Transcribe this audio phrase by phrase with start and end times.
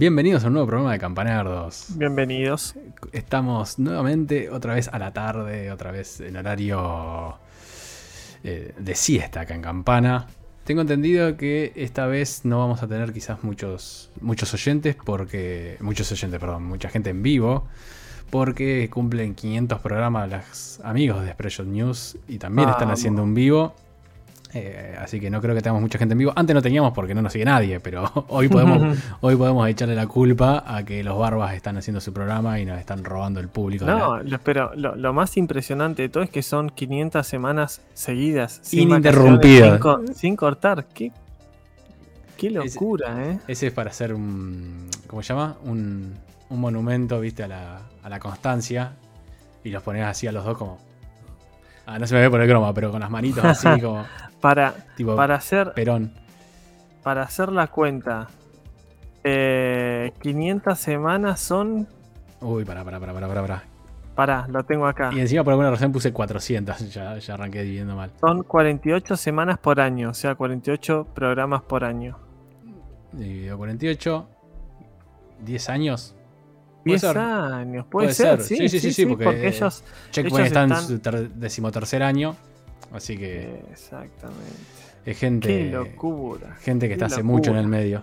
[0.00, 1.88] Bienvenidos a un nuevo programa de Campanardos.
[1.94, 2.74] Bienvenidos.
[3.12, 7.36] Estamos nuevamente otra vez a la tarde, otra vez en horario
[8.42, 10.26] eh, de siesta acá en Campana.
[10.64, 15.76] Tengo entendido que esta vez no vamos a tener quizás muchos, muchos oyentes, porque.
[15.80, 17.68] Muchos oyentes, perdón, mucha gente en vivo,
[18.30, 23.74] porque cumplen 500 programas los amigos de Expression News y también están haciendo un vivo.
[24.52, 26.32] Eh, así que no creo que tengamos mucha gente en vivo.
[26.34, 30.06] Antes no teníamos porque no nos sigue nadie, pero hoy podemos, hoy podemos echarle la
[30.08, 33.84] culpa a que los barbas están haciendo su programa y nos están robando el público.
[33.84, 38.60] la- No, pero lo, lo más impresionante de todo es que son 500 semanas seguidas.
[38.72, 39.70] Ininterrumpidas.
[39.70, 40.84] Sin, co- sin cortar.
[40.92, 41.12] ¿Qué,
[42.36, 43.38] qué locura, ¿eh?
[43.46, 44.88] Ese es para hacer un.
[45.06, 45.56] ¿Cómo se llama?
[45.64, 46.14] Un,
[46.48, 48.92] un monumento, viste, a la, a la constancia.
[49.62, 50.78] Y los pones así a los dos como.
[51.86, 54.04] Ah, no se me ve por el croma, pero con las manitos así como.
[54.40, 56.12] Para, tipo para, hacer, Perón.
[57.02, 58.28] para hacer la cuenta,
[59.24, 61.86] eh, 500 semanas son.
[62.40, 63.62] Uy, pará, pará, pará, pará, pará.
[64.14, 64.46] pará.
[64.48, 65.10] Lo tengo acá.
[65.12, 66.78] Y encima por alguna razón puse 400.
[66.94, 68.10] Ya, ya arranqué dividiendo mal.
[68.20, 72.16] Son 48 semanas por año, o sea, 48 programas por año.
[73.12, 74.26] Dividido 48.
[75.44, 76.14] 10 años.
[76.84, 77.18] Puede 10 ser.
[77.18, 78.42] años, puede, Puede ser.
[78.42, 78.58] ser.
[78.70, 79.84] Sí, sí, sí, porque- porque, ellos.
[80.10, 82.36] Checkpoint Ellos está en están- su ter- decimotercer año.
[82.92, 84.44] Así que Exactamente.
[85.06, 85.48] es gente.
[85.48, 86.56] Qué locura.
[86.60, 88.02] Gente que Qué está hace mucho en el medio.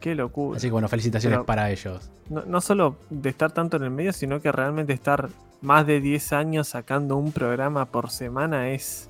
[0.00, 0.56] Qué locura.
[0.58, 2.10] Así que bueno, felicitaciones Pero- para ellos.
[2.28, 5.28] No, no solo de estar tanto en el medio, sino que realmente estar
[5.62, 9.08] más de 10 años sacando un programa por semana es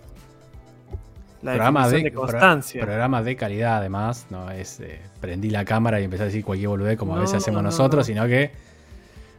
[1.43, 2.81] la programa de, de, constancia.
[2.81, 6.45] pro- programa de calidad además, no es eh, prendí la cámara y empecé a decir
[6.45, 8.05] cualquier boludez como a veces hacemos no, nosotros, no.
[8.05, 8.51] sino que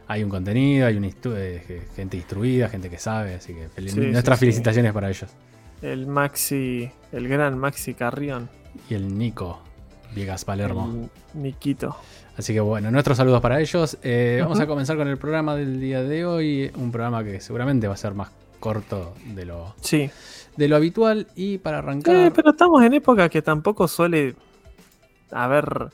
[0.08, 4.00] hay un contenido, hay una eh, gente instruida, gente que sabe, así que fel- Sí,
[4.00, 4.46] nuestras sí, sí.
[4.46, 5.30] felicitaciones para ellos.
[5.82, 8.48] El Maxi, el gran Maxi Carrión,
[8.90, 9.60] Y el Nico
[10.14, 11.08] Viegas Palermo.
[11.34, 11.96] el Niquito.
[12.36, 13.98] Así que bueno, nuestros saludos para ellos.
[14.02, 17.86] Eh, Vamos a comenzar con el programa del día de hoy, un programa que seguramente
[17.88, 20.08] va a ser más corto de lo, Sí.
[20.56, 22.14] de lo habitual y para arrancar...
[22.16, 24.34] Eh, pero estamos en época que tampoco suele
[25.30, 25.88] haber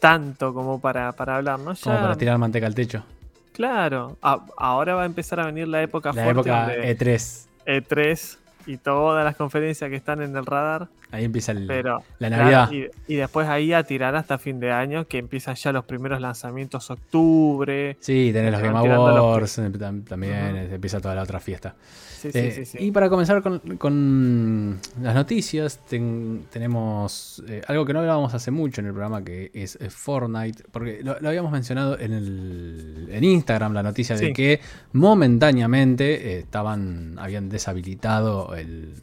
[0.00, 1.74] tanto como para, para hablar, ¿no?
[1.82, 3.04] como para tirar manteca al techo.
[3.52, 7.46] Claro, a- ahora va a empezar a venir la época La fuerte época donde E3.
[7.66, 12.30] E3 y todas las conferencias que están en el radar, Ahí empieza el- pero la
[12.30, 12.70] Navidad.
[12.72, 16.20] y, y después ahí a tirar hasta fin de año, que empiezan ya los primeros
[16.20, 17.96] lanzamientos octubre.
[18.00, 21.74] Sí, tenés los Game los Awards, eh, tam- también eh, empieza toda la otra fiesta.
[22.22, 22.78] Sí, sí, Eh, sí, sí.
[22.80, 28.50] Y para comenzar con, con las noticias, ten- tenemos eh, algo que no hablábamos hace
[28.52, 33.24] mucho en el programa, que es Fortnite, porque lo, lo habíamos mencionado en, el, en
[33.24, 34.60] Instagram, la noticia de que
[34.92, 38.94] momentáneamente eh, estaban, habían deshabilitado el-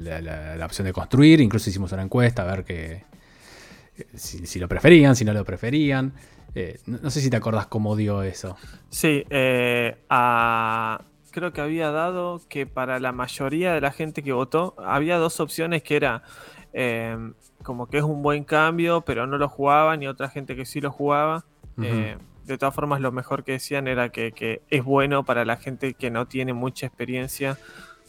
[0.00, 3.04] la, la- la opción de construir, incluso hicimos una encuesta a ver que,
[4.14, 6.12] si, si lo preferían, si no lo preferían.
[6.54, 8.56] Eh, no, no sé si te acordás cómo dio eso.
[8.88, 14.32] Sí, eh, a- creo que había dado que para la mayoría de la gente que
[14.32, 16.22] votó, había dos opciones que era
[16.72, 17.16] eh,
[17.62, 20.80] como que es un buen cambio, pero no lo jugaban, y otra gente que sí
[20.80, 21.44] lo jugaba.
[21.76, 25.94] De todas formas, lo mejor que decían era que, que es bueno para la gente
[25.94, 27.58] que no tiene mucha experiencia,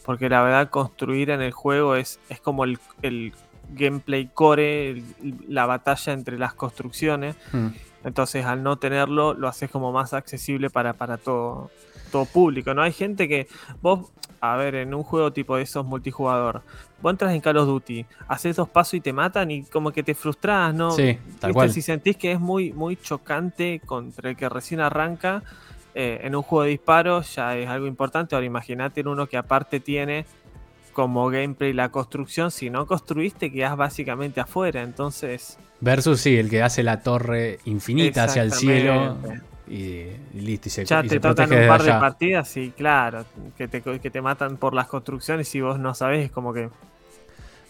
[0.08, 3.34] porque la verdad construir en el juego es, es como el, el
[3.74, 5.04] gameplay core, el-
[5.48, 7.36] la batalla entre las construcciones.
[7.52, 7.66] Mm.
[8.04, 11.70] Entonces, al no tenerlo, lo haces como más accesible para, para todo,
[12.10, 12.72] todo público.
[12.72, 13.48] No hay gente que.
[13.82, 14.10] Vos,
[14.40, 16.62] a ver, en un juego tipo de esos multijugador,
[17.02, 20.02] vos entras en Call of Duty, haces dos pasos y te matan y como que
[20.02, 20.92] te frustras, ¿no?
[20.92, 21.52] Sí, tal ¿Viste?
[21.52, 21.70] cual.
[21.70, 25.42] Si sentís que es muy, muy chocante contra el que recién arranca,
[25.94, 28.34] eh, en un juego de disparos ya es algo importante.
[28.34, 30.26] Ahora imagínate en uno que aparte tiene
[30.92, 32.50] como gameplay la construcción.
[32.50, 34.82] Si no construiste, quedás básicamente afuera.
[34.82, 35.58] Entonces.
[35.80, 39.16] Versus sí, el que hace la torre infinita hacia el cielo
[39.68, 42.00] y, y listo, y se, Ya y te se un par de allá.
[42.00, 43.24] partidas y claro,
[43.56, 46.68] que te, que te matan por las construcciones y vos no sabés, es como que...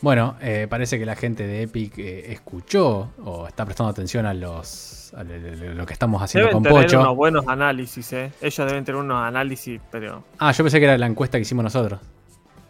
[0.00, 4.34] Bueno, eh, parece que la gente de Epic eh, escuchó o está prestando atención a
[4.34, 7.00] los a lo- que estamos haciendo Deben con tener Pocho.
[7.00, 8.30] unos buenos análisis, ¿eh?
[8.41, 10.22] Ellos deben tener unos análisis, pero...
[10.39, 11.98] Ah, yo pensé que era la encuesta que hicimos nosotros.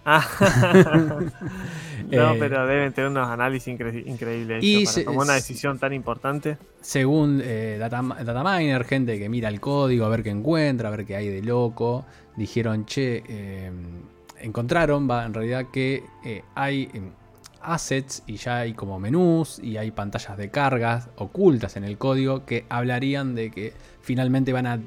[0.07, 0.25] Ah.
[2.11, 5.35] no, Eh, pero deben tener unos análisis incre- increíbles y ellos se- para tomar una
[5.35, 6.57] decisión tan importante.
[6.81, 11.05] Según eh, data, Dataminer, gente que mira el código a ver qué encuentra, a ver
[11.05, 13.71] qué hay de loco, dijeron, che, eh,
[14.41, 17.11] encontraron, va, en realidad que eh, hay eh,
[17.61, 22.45] assets y ya hay como menús y hay pantallas de cargas ocultas en el código
[22.45, 24.81] que hablarían de que finalmente van a,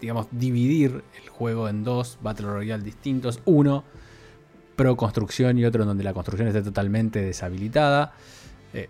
[0.00, 3.40] digamos, dividir el juego en dos Battle Royale distintos.
[3.44, 3.84] Uno
[4.76, 8.12] pro construcción y otro en donde la construcción esté totalmente deshabilitada.
[8.72, 8.88] Eh,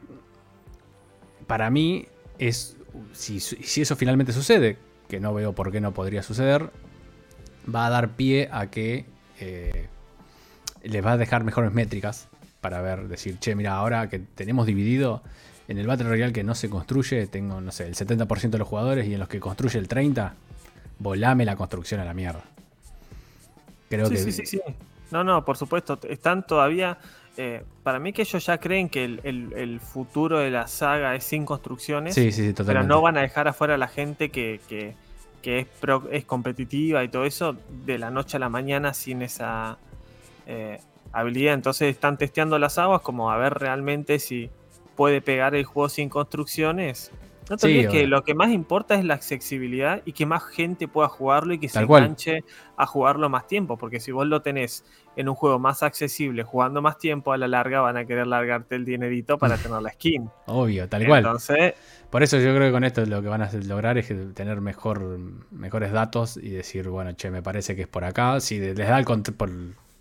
[1.47, 2.07] para mí
[2.39, 2.77] es
[3.13, 3.37] si
[3.83, 4.79] eso finalmente sucede,
[5.09, 6.71] que no veo por qué no podría suceder,
[7.73, 9.07] va a dar pie a que
[9.41, 9.89] eh,
[10.83, 12.29] les va a dejar mejores métricas
[12.61, 15.23] para ver, decir, che, mira, ahora que tenemos dividido
[15.69, 18.69] en el Battle Royale que no se construye, tengo, no sé, el 70% de los
[18.69, 20.33] jugadores y en los que construye el 30%,
[20.99, 22.45] volame la construcción a la mierda.
[23.89, 24.21] Creo sí, que...
[24.21, 24.61] Sí, sí, sí.
[25.11, 25.99] No, no, por supuesto.
[26.09, 26.99] Están todavía...
[27.37, 31.45] Eh, para mí que ellos ya creen que el, futuro de la saga es sin
[31.45, 32.15] construcciones.
[32.15, 32.65] Sí, sí, totalmente.
[32.67, 34.95] Pero no van a dejar afuera a la gente que, que,
[35.47, 35.67] es,
[36.11, 39.79] es competitiva y todo eso de la noche a la mañana sin esa
[40.47, 40.81] eh,
[41.13, 41.55] habilidad.
[41.55, 44.51] Entonces están testeando las aguas como a ver realmente si
[44.97, 47.11] puede pegar el juego sin construcciones
[47.51, 51.09] no te que lo que más importa es la accesibilidad y que más gente pueda
[51.09, 52.45] jugarlo y que se enganche
[52.77, 53.77] a jugarlo más tiempo.
[53.77, 54.85] Porque si vos lo tenés
[55.17, 58.75] en un juego más accesible, jugando más tiempo, a la larga van a querer largarte
[58.75, 60.29] el dinerito para tener la skin.
[60.47, 61.21] Obvio, tal cual.
[61.21, 61.75] Entonces.
[62.11, 65.19] Por eso yo creo que con esto lo que van a lograr es tener mejor,
[65.51, 68.41] mejores datos y decir, bueno, che, me parece que es por acá.
[68.41, 69.51] Si les da el por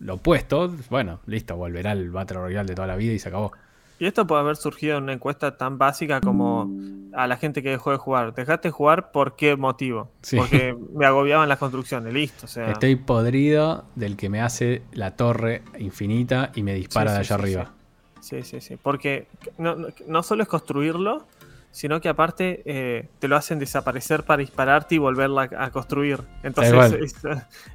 [0.00, 3.52] lo opuesto, bueno, listo, volverá el Battle Royale de toda la vida y se acabó.
[3.98, 6.68] Y esto puede haber surgido en una encuesta tan básica como
[7.14, 8.34] a la gente que dejó de jugar.
[8.34, 10.10] ¿Dejaste de jugar por qué motivo?
[10.36, 12.46] Porque me agobiaban las construcciones, listo.
[12.46, 17.72] Estoy podrido del que me hace la torre infinita y me dispara de allá arriba.
[18.20, 18.76] Sí, sí, sí.
[18.82, 19.76] Porque no,
[20.08, 21.26] no, solo es construirlo,
[21.70, 26.20] sino que aparte eh, te lo hacen desaparecer para dispararte y volverla a construir.
[26.42, 27.14] Entonces,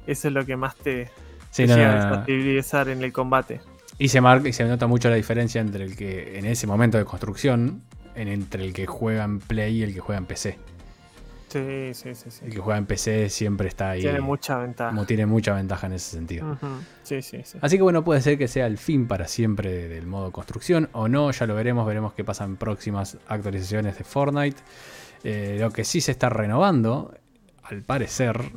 [0.06, 1.10] eso, es lo que más te,
[1.54, 3.60] te llega a en el combate.
[4.00, 6.96] Y se marca y se nota mucho la diferencia entre el que en ese momento
[6.96, 7.82] de construcción,
[8.14, 10.58] entre el que juega en Play y el que juega en PC.
[11.48, 14.00] Sí, sí, sí, El que juega en PC siempre está ahí.
[14.00, 14.88] Tiene mucha ventaja.
[14.88, 16.58] Como tiene mucha ventaja en ese sentido.
[17.02, 17.58] Sí, sí, sí.
[17.60, 21.06] Así que bueno, puede ser que sea el fin para siempre del modo construcción o
[21.06, 24.62] no, ya lo veremos, veremos qué pasa en próximas actualizaciones de Fortnite.
[25.24, 27.14] Eh, lo que sí se está renovando,
[27.64, 28.50] al parecer,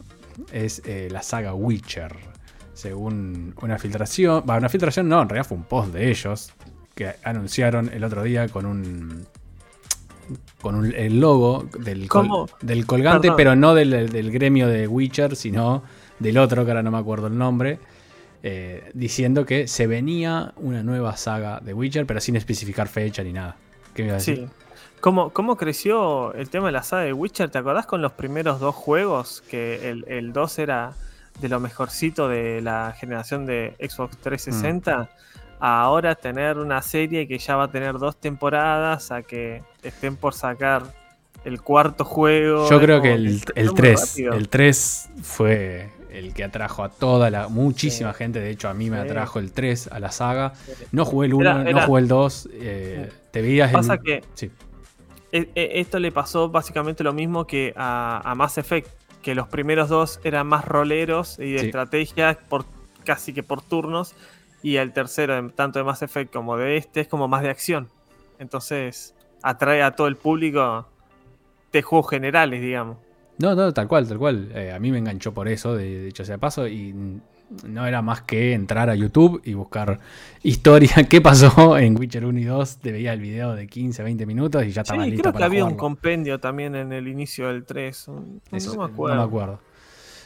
[0.54, 2.33] es eh, la saga Witcher
[2.84, 4.44] según una filtración.
[4.48, 6.52] Va, una filtración no, en realidad fue un post de ellos
[6.94, 9.26] que anunciaron el otro día con un.
[10.62, 12.10] con el logo del,
[12.62, 15.84] del colgante, pero no del, gremio de Witcher, sino
[16.20, 17.80] del otro, que ahora no me acuerdo el nombre.
[18.46, 23.32] Eh, diciendo que se venía una nueva saga de Witcher, pero sin especificar fecha ni
[23.32, 23.56] nada.
[23.94, 24.38] ¿Qué me iba a decir?
[24.40, 24.48] Sí.
[25.00, 27.50] ¿Cómo, ¿Cómo, creció el tema de la saga de Witcher?
[27.50, 29.42] ¿Te acordás con los primeros dos juegos?
[29.50, 30.94] Que el, el 2 era
[31.40, 35.08] de lo mejorcito de la generación de Xbox 360 mm.
[35.60, 40.34] ahora tener una serie que ya va a tener dos temporadas a que estén por
[40.34, 40.84] sacar
[41.46, 42.70] el cuarto juego.
[42.70, 43.44] Yo creo que el,
[43.74, 48.74] 3, el 3 fue el que atrajo a toda la muchísima gente, de hecho a
[48.74, 50.54] mí me atrajo el 3 a la saga.
[50.92, 54.52] No jugué el 1, no jugué el 2, eh, te veías Pasa que sí.
[55.32, 58.88] E, e, esto le pasó básicamente lo mismo que a, a Mass Effect
[59.24, 62.66] que los primeros dos eran más roleros y de estrategia por,
[63.04, 64.14] casi que por turnos.
[64.62, 67.90] Y el tercero, tanto de Mass Effect como de este, es como más de acción.
[68.38, 70.88] Entonces atrae a todo el público
[71.72, 72.98] de juegos generales, digamos.
[73.40, 74.52] No, no, tal cual, tal cual.
[74.54, 76.94] Eh, a mí me enganchó por eso, de, de hecho sea paso, y
[77.66, 80.00] no era más que entrar a YouTube y buscar
[80.42, 84.26] historia, qué pasó en Witcher 1 y 2, te veía el video de 15, 20
[84.26, 87.66] minutos y ya estaba sí, creo que había un compendio también en el inicio del
[87.66, 89.16] 3, no, me acuerdo.
[89.16, 89.60] No me acuerdo.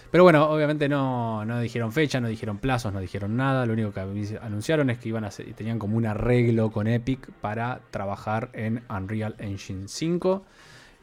[0.09, 3.65] Pero bueno, obviamente no, no, dijeron fecha, no dijeron plazos, no dijeron nada.
[3.65, 3.99] Lo único que
[4.41, 9.35] anunciaron es que iban a tenían como un arreglo con Epic para trabajar en Unreal
[9.39, 10.45] Engine 5.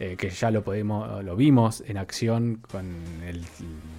[0.01, 2.97] Eh, que ya lo, podemos, lo vimos en acción con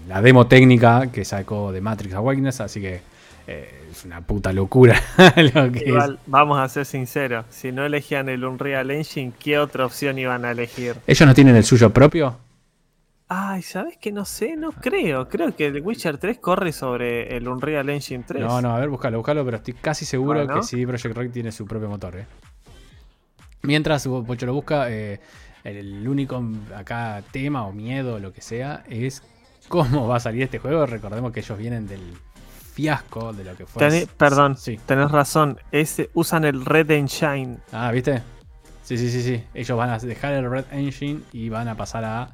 [0.09, 2.99] la demo técnica que sacó de Matrix Awakeness, así que
[3.47, 5.01] eh, es una puta locura.
[5.85, 10.43] Igual, vamos a ser sinceros, si no elegían el Unreal Engine, ¿qué otra opción iban
[10.43, 10.97] a elegir?
[11.07, 12.37] ¿Ellos no tienen el suyo propio?
[13.27, 15.27] Ay, ¿sabes que No sé, no creo.
[15.27, 18.43] Creo que el Witcher 3 corre sobre el Unreal Engine 3.
[18.43, 21.51] No, no, a ver, búscalo, búscalo, pero estoy casi seguro que sí, Project Red tiene
[21.51, 22.17] su propio motor.
[22.17, 22.25] ¿eh?
[23.63, 25.19] Mientras Pocho lo busca, eh,
[25.65, 26.43] el único
[26.75, 29.23] acá tema o miedo o lo que sea es
[29.67, 30.85] cómo va a salir este juego.
[30.85, 32.01] Recordemos que ellos vienen del
[32.73, 34.07] fiasco de lo que fue.
[34.17, 34.79] perdón, sí.
[34.85, 35.57] tenés razón.
[36.13, 37.57] usan el Red Engine.
[37.71, 38.21] Ah, ¿viste?
[38.83, 39.43] Sí, sí, sí, sí.
[39.53, 42.29] Ellos van a dejar el Red Engine y van a pasar a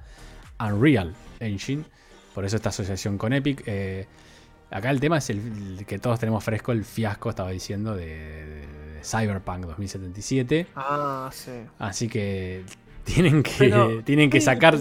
[0.60, 1.86] Unreal Engine.
[2.34, 3.64] Por eso esta asociación con Epic.
[3.66, 4.08] Eh,
[4.70, 8.66] acá el tema es el, que todos tenemos fresco el fiasco, estaba diciendo, de
[9.04, 10.68] Cyberpunk 2077.
[10.76, 11.52] Ah, sí.
[11.80, 12.64] Así que
[13.06, 14.78] tienen que, tienen que sacar,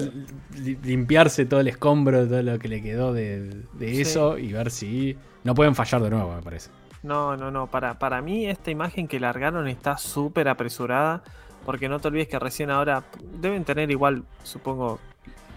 [0.82, 5.54] limpiarse todo el escombro, todo lo que le quedó de, eso y ver si no
[5.54, 6.70] pueden fallar de nuevo, me parece.
[7.02, 7.66] No, no, no.
[7.66, 11.22] Para, para mí esta imagen que largaron está súper apresurada
[11.64, 13.04] porque no te olvides que recién ahora
[13.40, 14.98] deben tener igual, supongo,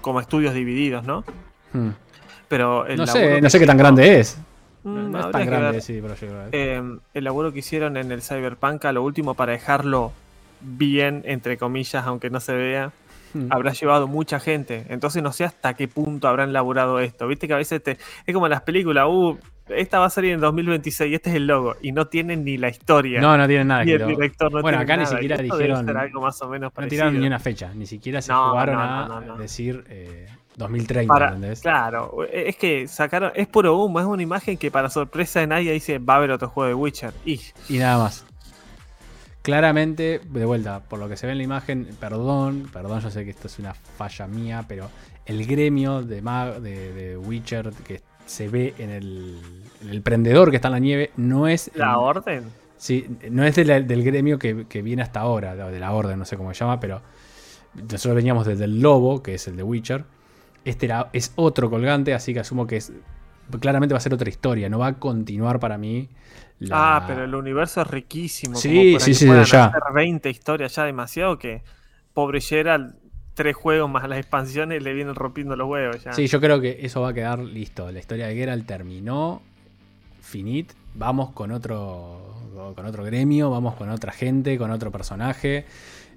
[0.02, 1.24] como estudios divididos, ¿no?
[1.74, 1.90] Hmm.
[2.48, 4.38] Pero el No sé, no sé qué tan grande es.
[4.84, 6.50] Mm, No, no es tan grande, sí, Red.
[6.52, 6.82] Eh,
[7.14, 10.12] el laburo que hicieron en el Cyberpunk, a lo último para dejarlo
[10.64, 12.92] bien, entre comillas, aunque no se vea,
[13.34, 13.48] Hmm.
[13.52, 14.86] habrá llevado mucha gente.
[14.90, 17.28] Entonces no sé hasta qué punto habrán laburado esto.
[17.28, 19.36] Viste que a veces te, es como en las películas, uh,
[19.70, 21.76] esta va a salir en 2026 y este es el logo.
[21.82, 23.20] Y no tienen ni la historia.
[23.22, 25.98] No, no tienen nada y que el director no Bueno, acá ni nada, siquiera dijeron-
[25.98, 29.34] algo más o menos No tiraron ni una fecha, ni siquiera se No, jugaron no,
[29.34, 31.62] a decir eh, 2030, Para- ¿entendés?
[31.62, 35.72] Claro, es que sacaron, es puro humo, es una imagen que para sorpresa de nadie
[35.72, 37.14] dice va a haber otro juego de Witcher.
[37.26, 38.24] Y Y nada más.
[39.44, 43.26] Claramente, de vuelta, por lo que se ve en la imagen, perdón, perdón, yo sé
[43.26, 44.90] que esto es una falla mía, pero
[45.26, 49.38] el gremio de, mag- de, de Witcher que se ve en el,
[49.82, 52.44] en el prendedor que está en la nieve no es, la el- orden.
[52.78, 56.18] sí, no es de la- del gremio que, que viene hasta ahora, de la orden,
[56.20, 57.02] no sé cómo se llama, pero
[57.76, 60.06] nosotros veníamos desde el lobo, que es el de Witcher.
[60.64, 62.94] Este era- es otro colgante, así que asumo que es
[63.60, 66.08] claramente va a ser otra historia, no va a continuar para mí.
[66.68, 68.56] La- Ah, pero el universo es riquísimo.
[68.58, 69.66] Sí, como para sí, que sí, puedan ya.
[69.66, 71.64] hacer 20 historias ya demasiado que
[72.14, 72.96] pobre Gerald,
[73.34, 76.14] tres juegos más las expansiones le vienen rompiendo los huevos ya.
[76.14, 77.92] Sí, yo creo que eso va a quedar listo.
[77.92, 79.42] La historia de Geralt terminó.
[80.22, 80.72] Finit.
[80.96, 82.36] Vamos con otro.
[82.76, 83.50] Con otro gremio.
[83.50, 84.58] Vamos con otra gente.
[84.58, 85.66] Con otro personaje.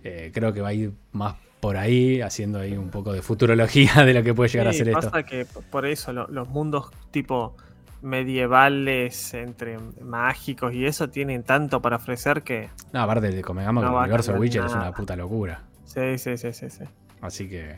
[0.05, 2.21] Eh, creo que va a ir más por ahí.
[2.21, 5.01] Haciendo ahí un poco de futurología de lo que puede llegar a ser esto.
[5.11, 7.57] pasa que p- por eso lo- los mundos tipo
[8.03, 13.91] medievales entre mágicos y eso tienen tanto para ofrecer que No, aparte de convengamos No
[13.91, 15.63] que el universo de Witcher es una puta locura.
[15.85, 16.85] sí, sí, sí, sí, sí.
[17.21, 17.77] Así que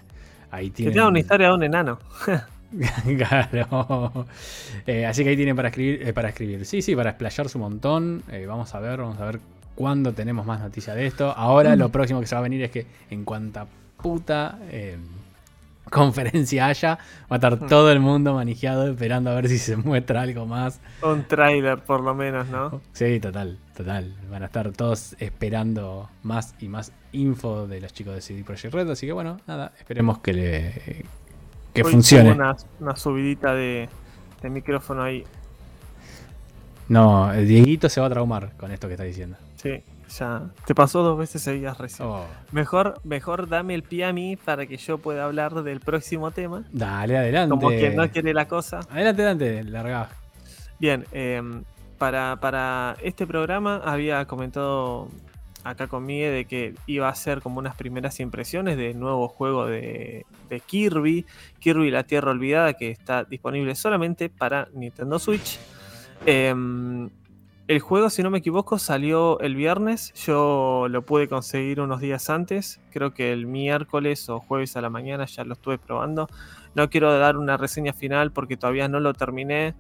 [0.51, 0.95] ahí Que tienen.
[0.95, 1.99] tenga una historia de un enano.
[3.17, 4.27] claro.
[4.87, 6.65] Eh, así que ahí tienen para escribir, eh, para escribir.
[6.67, 8.23] Sí, sí, para explayarse un montón.
[8.31, 9.41] Eh, vamos a ver, vamos a ver
[9.75, 11.33] cuándo tenemos más noticias de esto.
[11.37, 11.79] Ahora Mm.
[11.79, 13.67] lo próximo que se va a venir es que en cuanta
[14.03, 14.59] puta
[15.91, 16.99] conferencia haya,
[17.31, 20.81] va a estar todo el mundo manejado esperando a ver si se muestra algo más.
[21.03, 22.81] un trailer por lo menos, ¿no?
[22.93, 24.15] Sí, total, total.
[24.31, 28.75] Van a estar todos esperando más y más info de los chicos de CD Projekt
[28.75, 28.91] Red.
[28.91, 31.05] Así que bueno, nada, esperemos que le
[31.73, 32.33] que Hoy funcione.
[32.81, 33.89] una subidita de,
[34.43, 35.25] de micrófono ahí.
[36.89, 39.37] No, el Dieguito se va a traumar con esto que está diciendo.
[39.57, 40.43] Sí, ya.
[40.67, 42.09] Te pasó dos veces seguidas recién.
[42.09, 46.31] Oh, Mejor, mejor dame el pie a mí para que yo pueda hablar del próximo
[46.31, 46.65] tema.
[46.73, 47.51] dale, adelante.
[47.51, 48.81] Como quien no quiere la cosa.
[48.91, 50.09] Adelante, adelante, larga.
[50.79, 51.43] Bien, eh,
[51.99, 55.09] para, para este programa había comentado
[55.65, 59.67] acá con Miguel de que iba a ser como unas primeras impresiones del nuevo juego
[59.67, 61.27] de, de Kirby,
[61.59, 65.59] Kirby la Tierra Olvidada, que está disponible solamente para Nintendo Switch.
[66.27, 67.11] Em,
[67.69, 70.13] el juego, si no me equivoco, salió el viernes.
[70.15, 72.81] Yo lo pude conseguir unos días antes.
[72.91, 76.29] Creo que el miércoles o jueves a la mañana ya lo estuve probando.
[76.75, 79.75] No quiero dar una reseña final porque todavía no lo terminé.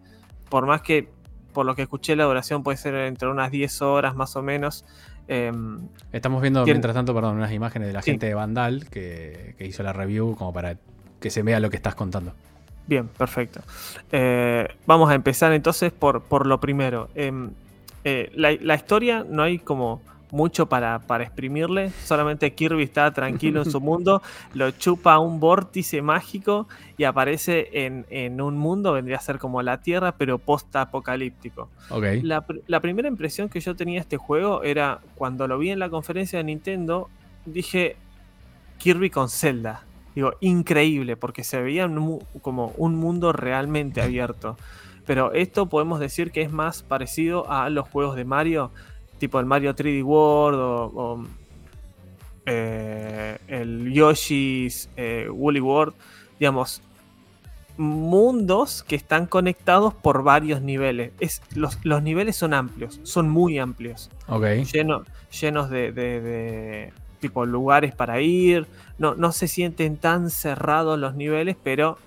[0.50, 1.08] Por más que,
[1.52, 4.84] por lo que escuché, la duración puede ser entre unas 10 horas más o menos.
[5.26, 5.78] Em,
[6.12, 8.12] Estamos viendo, mientras tanto, perdón, unas imágenes de la Sí.
[8.12, 10.76] gente de Vandal que, que hizo la review como para
[11.20, 12.32] que se vea lo que estás contando.
[12.86, 13.60] Bien, perfecto.
[14.12, 17.08] Eh, vamos a empezar entonces por, por lo primero.
[17.14, 17.50] Em,
[18.08, 20.00] eh, la, la historia no hay como
[20.30, 24.22] mucho para, para exprimirle, solamente Kirby está tranquilo en su mundo,
[24.54, 29.62] lo chupa un vórtice mágico y aparece en, en un mundo, vendría a ser como
[29.62, 31.68] la Tierra, pero post-apocalíptico.
[31.90, 32.04] Ok.
[32.22, 35.78] La, la primera impresión que yo tenía de este juego era cuando lo vi en
[35.78, 37.08] la conferencia de Nintendo,
[37.44, 37.96] dije
[38.78, 39.84] Kirby con Zelda.
[40.14, 44.56] Digo, increíble, porque se veía un como un mundo realmente abierto.
[45.08, 48.70] Pero esto podemos decir que es más parecido a los juegos de Mario,
[49.18, 51.24] tipo el Mario 3D World o, o,
[52.46, 55.94] eh, el Yoshi's eh, Woolly World.
[56.38, 56.82] Digamos,
[57.76, 61.12] mundos que están conectados por varios niveles.
[61.20, 64.10] Es, los, los niveles son amplios, son muy amplios.
[64.28, 64.44] Ok.
[64.72, 65.04] Lleno,
[65.40, 68.66] llenos de, de- de, tipo lugares para ir.
[68.98, 71.98] No, no se sienten tan cerrados los niveles, pero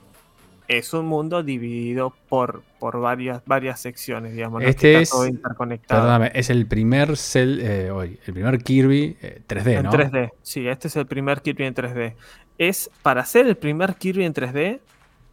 [0.77, 4.63] es un mundo dividido por, por varias, varias secciones, digamos.
[4.63, 6.01] Este es- todo interconectado.
[6.01, 9.91] Perdóname, es el primer Cell, eh, hoy, el primer Kirby eh, 3D, En ¿no?
[9.91, 12.13] 3D, sí, este es el primer Kirby en 3D.
[12.57, 14.79] Es para hacer el primer Kirby en 3D,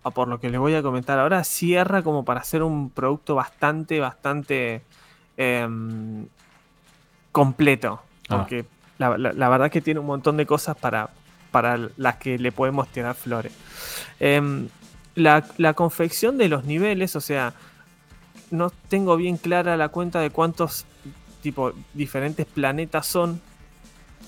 [0.03, 3.35] o por lo que les voy a comentar ahora, cierra como para hacer un producto
[3.35, 4.83] bastante, bastante
[5.37, 6.27] em,
[7.33, 8.01] completo.
[8.29, 8.39] Ah.
[8.39, 8.65] Porque
[8.99, 11.11] la, la- la verdad que tiene un montón de cosas para,
[11.51, 13.53] para las que le podemos tirar flores.
[14.21, 14.69] Em,
[15.19, 17.55] la, confección de los niveles, o sea,
[18.51, 20.87] no tengo bien clara la cuenta de cuántos
[21.43, 23.41] tipo diferentes planetas son,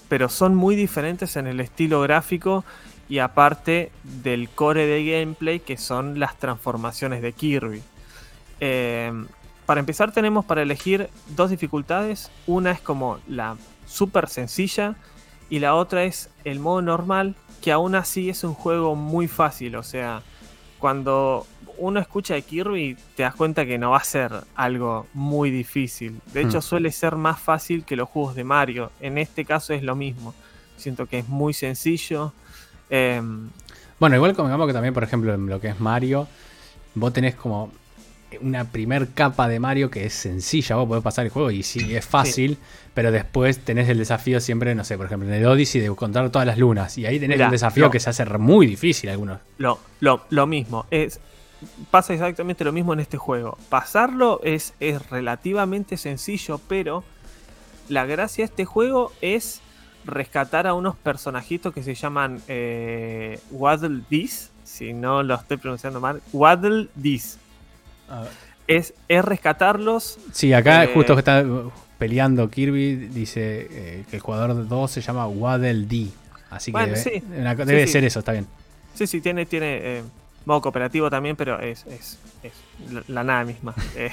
[0.08, 2.64] pero son muy diferentes en el estilo gráfico
[3.08, 3.90] y aparte
[4.22, 7.82] del core de gameplay que son las transformaciones de Kirby.
[8.60, 9.12] Eh,
[9.66, 12.30] para empezar tenemos para elegir dos dificultades.
[12.46, 13.56] Una es como la
[13.86, 14.96] súper sencilla
[15.48, 19.76] y la otra es el modo normal, que aún así es un juego muy fácil.
[19.76, 20.22] O sea,
[20.80, 21.46] cuando
[21.78, 26.20] uno escucha de Kirby te das cuenta que no va a ser algo muy difícil.
[26.32, 26.62] De hecho, hmm.
[26.62, 28.90] suele ser más fácil que los juegos de Mario.
[29.00, 30.34] En este caso es lo mismo.
[30.76, 32.32] Siento que es muy sencillo.
[32.88, 33.48] Em,
[33.98, 36.26] bueno, igual como que también, por ejemplo, en lo que es Mario,
[36.94, 37.70] vos tenés como
[38.40, 41.94] una primer capa de Mario que es sencilla, vos podés pasar el juego y sí,
[41.94, 42.58] es fácil,
[42.94, 46.30] pero después tenés el desafío siempre, no sé, por ejemplo, en el Odyssey de encontrar
[46.30, 49.40] todas las lunas, y ahí tenés el desafío que se hace muy difícil algunos.
[49.58, 51.20] Lo, lo, lo mismo, es,
[51.90, 53.58] pasa exactamente lo mismo en este juego.
[53.68, 57.04] Pasarlo es, es relativamente sencillo, pero
[57.88, 59.60] la gracia de este juego es
[60.04, 66.00] rescatar a unos personajitos que se llaman eh, Waddle Dees, si no lo estoy pronunciando
[66.00, 67.38] mal, Waddle Dees.
[68.66, 70.18] Es, es, rescatarlos.
[70.32, 71.44] Sí, acá eh, justo que está
[72.00, 76.10] peleando Kirby, dice eh, que el jugador 2 se llama Waddle Dee.
[76.48, 76.86] Así que
[77.64, 78.46] debe, ser eso, está bien.
[78.94, 80.02] Sí, sí, tiene, tiene eh,
[80.46, 82.52] modo cooperativo también, pero es, es, es
[83.06, 83.74] la, nada misma.
[83.96, 84.10] eh,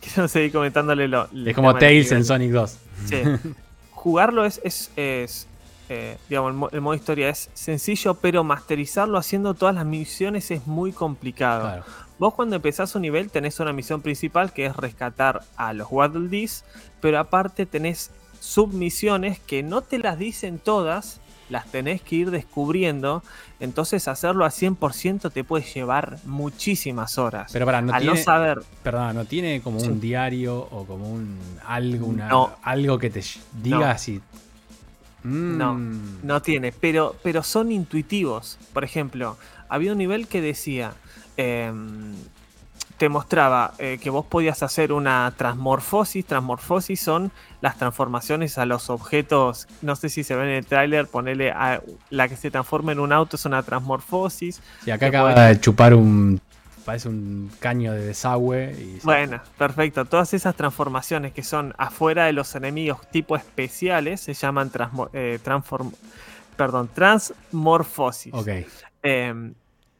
[0.00, 1.28] quiero seguir comentándole lo.
[1.46, 2.78] Es como Tails en Sonic 2.
[3.04, 3.16] Sí.
[3.90, 5.46] Jugarlo es, es, es
[6.30, 11.64] digamos, el, modo historia es sencillo, pero masterizarlo haciendo todas las misiones es muy complicado.
[11.64, 11.84] Claro.
[12.18, 16.28] Vos cuando empezás un nivel tenés una misión principal que es rescatar a los Waddle
[16.28, 16.64] Dees,
[17.00, 21.20] pero aparte tenés submisiones que no te las dicen todas,
[21.50, 23.22] las tenés que ir descubriendo,
[23.60, 27.52] entonces hacerlo a 100% te puede llevar muchísimas horas.
[27.52, 28.62] Pero para, no tiene, saber...
[28.82, 33.22] Perdón, ¿no tiene como un diario o como un algo, algo que te
[33.62, 34.20] diga si...
[35.22, 36.20] No, mm.
[36.22, 38.58] no tiene, pero, pero son intuitivos.
[38.72, 39.36] Por ejemplo,
[39.68, 40.94] había un nivel que decía,
[41.36, 42.14] Em,
[42.98, 46.24] te mostraba eh, que vos podías hacer una transmorfosis.
[46.24, 49.68] Transmorfosis son las transformaciones a los objetos.
[49.82, 53.00] No sé si se ve en el tráiler, ponerle a la que se transforma en
[53.00, 54.62] un auto es una transmorfosis.
[54.86, 56.40] Y acá acaba de chupar un.
[56.86, 59.00] Parece un caño de desagüe.
[59.02, 60.04] Bueno, perfecto.
[60.04, 64.70] Todas esas transformaciones que son afuera de los enemigos tipo especiales se llaman
[65.12, 65.90] eh, transform,
[66.56, 68.32] perdón, transmorfosis.
[68.32, 68.48] Ok.
[69.02, 69.54] Em,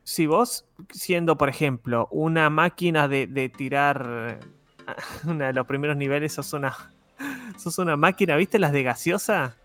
[0.06, 4.38] si vos, siendo por ejemplo una máquina de, tirar
[5.24, 6.76] uno de los primeros niveles, sos una,
[7.58, 9.56] sos una máquina, ¿viste las de gaseosa?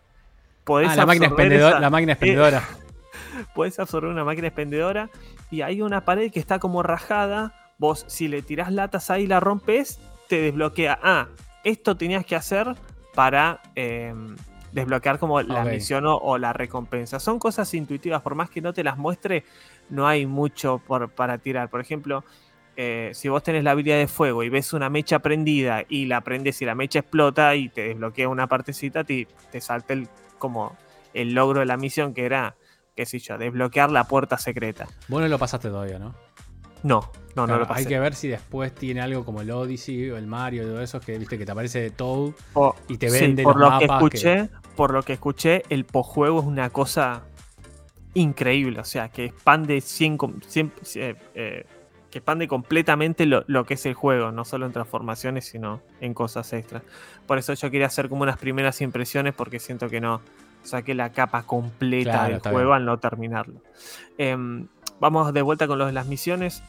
[0.63, 2.63] Podés ah, la máquina, expendedora, la máquina expendedora.
[3.55, 5.11] podés absorber una máquina expendedora
[5.51, 7.53] y hay una pared que está como rajada.
[7.77, 10.99] Vos, si le tirás latas ahí y la rompes, te desbloquea.
[11.03, 11.27] Ah,
[11.63, 12.75] esto tenías que hacer
[13.13, 14.35] para em,
[14.71, 17.19] desbloquear como la misión o, la recompensa.
[17.19, 19.43] Son cosas intuitivas, por más que no te las muestre,
[19.91, 21.69] no hay mucho por, para tirar.
[21.69, 22.23] Por ejemplo,
[22.75, 26.21] eh, si vos tenés la habilidad de fuego y ves una mecha prendida y la
[26.21, 30.07] prendes y la mecha explota y te desbloquea una partecita, te, te salta el,
[30.39, 30.75] como
[31.13, 32.55] el logro de la misión que era,
[32.95, 34.87] qué sé yo, desbloquear la puerta secreta.
[35.09, 36.15] Vos no lo pasaste todavía, ¿no?
[36.83, 37.81] No, no, no lo pasé.
[37.81, 40.81] Hay que ver si después tiene algo como el Odyssey o el Mario y todo
[40.81, 42.31] eso, que viste que te aparece de Toad
[42.87, 46.69] y te vende por lo que escuché, Por lo que escuché, el posjuego es una
[46.71, 47.23] cosa
[48.13, 48.79] increíble.
[48.79, 50.17] O sea, que expande 100,
[50.95, 51.65] eh, eh,
[52.09, 56.51] que expande completamente lo, que es el juego, no solo en transformaciones, sino en cosas
[56.53, 56.83] extras.
[57.25, 60.21] Por eso yo quería hacer como unas primeras impresiones, porque siento que no
[60.63, 63.61] saqué la capa completa del juego al no terminarlo.
[64.17, 64.67] Em,
[64.99, 66.61] vamos de vuelta con los de las misiones.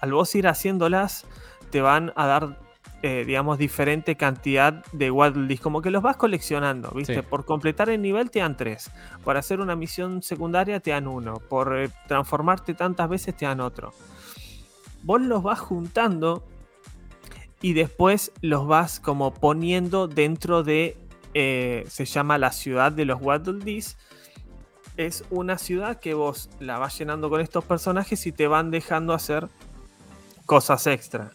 [0.00, 1.24] Al vos ir haciéndolas,
[1.70, 2.67] te van a dar
[3.00, 7.22] eh, digamos, diferente cantidad de Waddle Como que los vas coleccionando, ¿viste?
[7.22, 8.90] Por completar el nivel te dan 3.
[9.22, 11.34] Por hacer una misión secundaria te dan uno.
[11.34, 13.92] Por eh, transformarte tantas veces te dan otro.
[15.04, 16.42] Vos los vas juntando
[17.62, 20.96] y después los vas como poniendo dentro de.
[21.34, 23.80] Eh, se llama la ciudad de los Waddle
[24.96, 29.12] Es una ciudad que vos la vas llenando con estos personajes y te van dejando
[29.12, 29.48] hacer
[30.48, 31.30] cosas extra.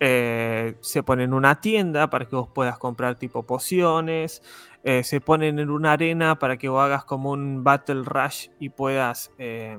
[0.00, 4.42] Eh, se ponen en una tienda para que vos puedas comprar tipo pociones.
[4.82, 8.70] Eh, se ponen en una arena para que vos hagas como un Battle Rush y
[8.70, 9.78] puedas eh,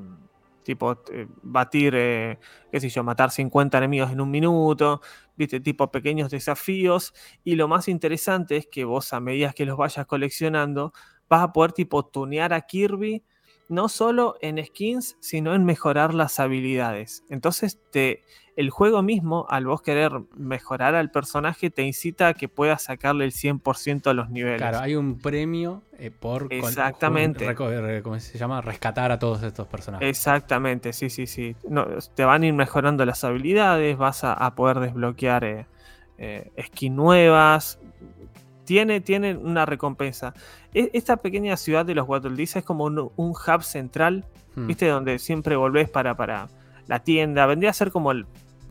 [0.63, 0.97] tipo
[1.43, 5.01] batir, qué sé yo, matar 50 enemigos en un minuto.
[5.35, 7.13] Viste, tipo pequeños desafíos.
[7.43, 10.93] Y lo más interesante es que vos a medida que los vayas coleccionando,
[11.27, 13.25] vas a poder tipo tunear a Kirby
[13.69, 17.23] no solo en skins, sino en mejorar las habilidades.
[17.29, 18.23] Entonces, te,
[18.55, 23.25] el juego mismo, al vos querer mejorar al personaje, te incita a que puedas sacarle
[23.25, 24.57] el 100% a los niveles.
[24.57, 27.53] Claro, hay un premio eh, por Exactamente.
[27.55, 28.61] con- ¿cómo se llama?
[28.61, 30.09] Rescatar a todos estos personajes.
[30.09, 31.55] Exactamente, sí, sí, sí.
[31.69, 35.65] No, te van a ir mejorando las habilidades, vas a, a poder desbloquear eh,
[36.17, 37.79] eh, skins nuevas.
[38.69, 40.35] Tiene, tiene una recompensa.
[40.75, 44.67] E- Esta pequeña ciudad de los Dees es como un, un hub central, Hmm.
[44.67, 44.87] ¿viste?
[44.87, 46.49] Donde siempre volvés para, para
[46.85, 47.47] la tienda.
[47.47, 48.27] Vendría a ser como el.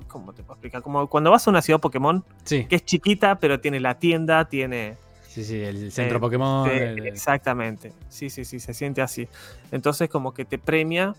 [0.07, 0.83] ¿Cómo te puedo explicar?
[0.83, 4.45] Como cuando vas a una ciudad Pokémon, Sí, que es chiquita, pero tiene la tienda,
[4.49, 4.95] tiene.
[5.27, 6.71] sí, sí, el centro Eh, Pokémon.
[6.71, 7.93] el- exactamente.
[8.09, 9.27] Sí, sí, sí, se siente así.
[9.73, 11.17] Entonces, como que te premia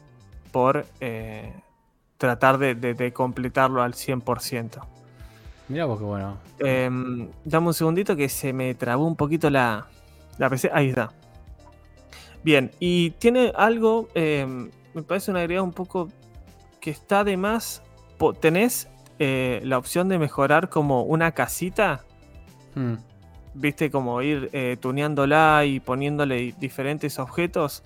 [0.54, 1.52] por eh,
[2.18, 4.86] tratar de, de- de completarlo al 100%.
[5.69, 6.38] Mirá vos qué bueno.
[6.60, 9.88] Em, dame un segundito que se me trabó un poquito la,
[10.38, 10.69] la PC.
[10.73, 11.12] Ahí está.
[12.43, 16.10] Bien, y tiene algo, em, me parece un agregado un poco
[16.82, 17.84] que está de más.
[18.41, 22.03] Tenés eh, la opción de mejorar como una casita
[22.75, 22.95] Hmm.
[23.55, 27.84] viste, como ir eh, tuneándola y poniéndole di- diferentes objetos,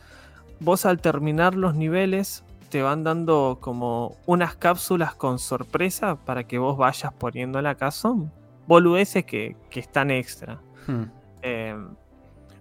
[0.59, 2.43] vos al terminar los niveles
[2.73, 7.91] te van dando como unas cápsulas con sorpresa para que vos vayas poniéndola acá.
[7.91, 8.31] Son
[8.65, 10.59] boludeces que, que están extra.
[10.87, 11.03] Hmm.
[11.43, 11.77] Eh,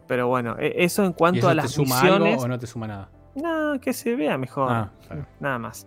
[0.07, 2.33] pero bueno, e- eso en ¿Y cuanto eso a te las suma misiones.
[2.35, 3.09] algo o no te suma nada?
[3.37, 4.71] No, que se vea mejor.
[4.71, 5.25] Ah, claro.
[5.41, 5.87] Nada más.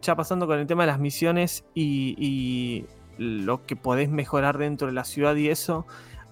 [0.00, 2.86] Ya pasando con el tema de las misiones y, y
[3.18, 5.88] lo que podés mejorar dentro de la ciudad y eso.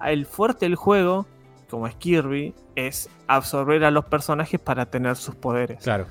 [0.07, 1.27] El fuerte del juego,
[1.69, 5.83] como es Kirby, es absorber a los personajes para tener sus poderes.
[5.83, 6.07] Claro.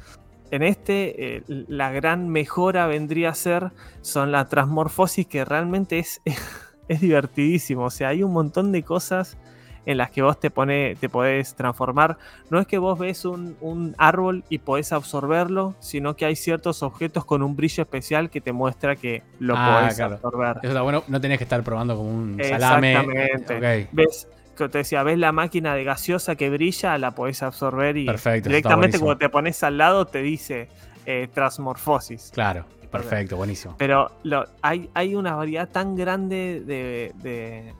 [0.51, 6.21] En este, eh, la gran mejora vendría a ser son la transmorfosis, que realmente es,
[6.87, 7.83] es divertidísimo.
[7.85, 9.37] O sea, hay un montón de cosas
[9.85, 12.17] en las que vos te, pone, te podés transformar.
[12.49, 16.83] No es que vos ves un, un árbol y podés absorberlo, sino que hay ciertos
[16.83, 20.15] objetos con un brillo especial que te muestra que lo Ah, podés claro.
[20.15, 20.57] absorber.
[20.61, 21.03] Eso está bueno.
[21.07, 22.93] No tenés que estar probando como un salame.
[22.97, 23.85] Exactamente.
[23.85, 23.89] Ok.
[23.93, 24.27] Ves,
[24.65, 28.49] que te decía, ves la máquina de gaseosa que brilla, la podés absorber y Perfecto,
[28.49, 30.67] directamente cuando te pones al lado te dice
[31.05, 32.31] eh, transmorfosis.
[32.33, 32.65] Claro.
[32.91, 33.75] Perfecto, buenísimo.
[33.77, 37.73] Pero lo- hay, hay una variedad tan grande de, de,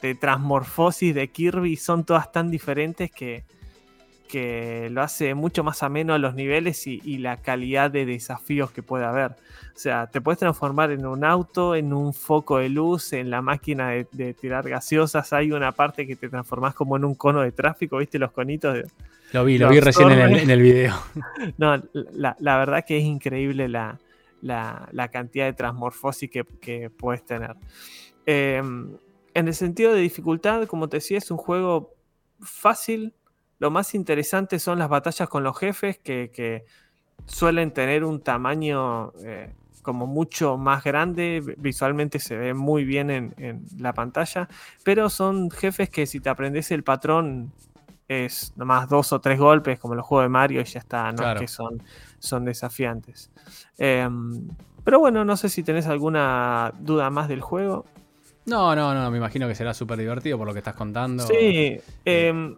[0.00, 3.44] de transmorfosis de Kirby, son todas tan diferentes que,
[4.28, 8.70] que lo hace mucho más ameno a los niveles y, y la calidad de desafíos
[8.70, 9.32] que puede haber.
[9.32, 13.42] O sea, te puedes transformar en un auto, en un foco de luz, en la
[13.42, 15.32] máquina de, de tirar gaseosas.
[15.32, 18.18] Hay una parte que te transformás como en un cono de tráfico, ¿viste?
[18.18, 18.86] Los conitos de,
[19.32, 20.42] Lo vi, lo vi recién en el, absorbe.
[20.42, 20.94] en el video.
[21.58, 23.98] no, la, la verdad que es increíble la,
[24.42, 27.54] la- la cantidad de transmorfosis que, que puedes tener.
[28.26, 28.62] Eh,
[29.36, 31.94] en el sentido de dificultad, como te decía, es un juego
[32.40, 33.12] fácil.
[33.58, 36.64] Lo más interesante son las batallas con los jefes que, que
[37.26, 41.42] suelen tener un tamaño eh, como mucho más grande.
[41.58, 44.48] Visualmente se ve muy bien en, en la pantalla.
[44.82, 47.52] Pero son jefes que si te aprendes el patrón
[48.06, 51.10] es nomás dos o tres golpes como los juegos de Mario y ya está.
[51.12, 51.40] No Claro.
[51.40, 51.82] es que son,
[52.18, 53.30] son desafiantes.
[53.78, 54.48] Em,
[54.84, 57.86] pero bueno, no sé si tenés alguna duda más del juego.
[58.46, 59.10] No, no, no.
[59.10, 61.26] Me imagino que será súper divertido por lo que estás contando.
[61.26, 62.56] Sí, em,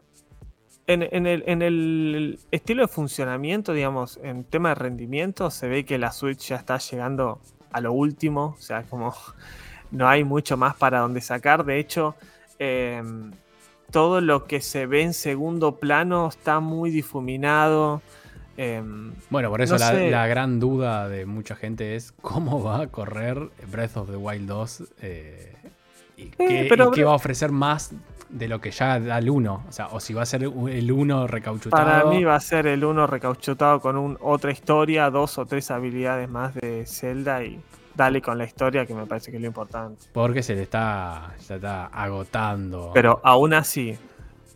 [0.86, 5.84] en, en el, en el estilo de funcionamiento, digamos, en tema de rendimiento, se ve
[5.84, 7.40] que la Switch ya está llegando
[7.72, 9.14] a lo último, o sea, como
[9.90, 11.64] no hay mucho más para donde sacar.
[11.64, 12.14] De hecho,
[12.58, 13.32] em,
[13.90, 18.00] todo lo que se ve en segundo plano está muy difuminado.
[18.56, 22.86] em, Bueno, por eso No la, gran duda de mucha gente es cómo va a
[22.86, 25.52] correr Breath of the Wild 2 eh,
[26.16, 27.92] y, qué, pero y qué va a ofrecer más
[28.28, 29.64] de lo que ya da el 1.
[29.68, 31.84] O sea, o si va a ser el 1 recauchutado.
[31.84, 35.70] Para mí va a ser el uno recauchutado con un, otra historia, dos o tres
[35.70, 37.60] habilidades más de Zelda y
[37.94, 40.06] dale con la historia que me parece que es lo importante.
[40.12, 42.90] Porque se le está, se está agotando.
[42.94, 43.98] Pero aún así,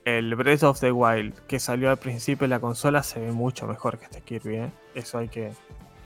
[0.05, 3.67] el Breath of the Wild que salió al principio de la consola se ve mucho
[3.67, 4.71] mejor que este Kirby, ¿eh?
[4.95, 5.53] Eso hay que...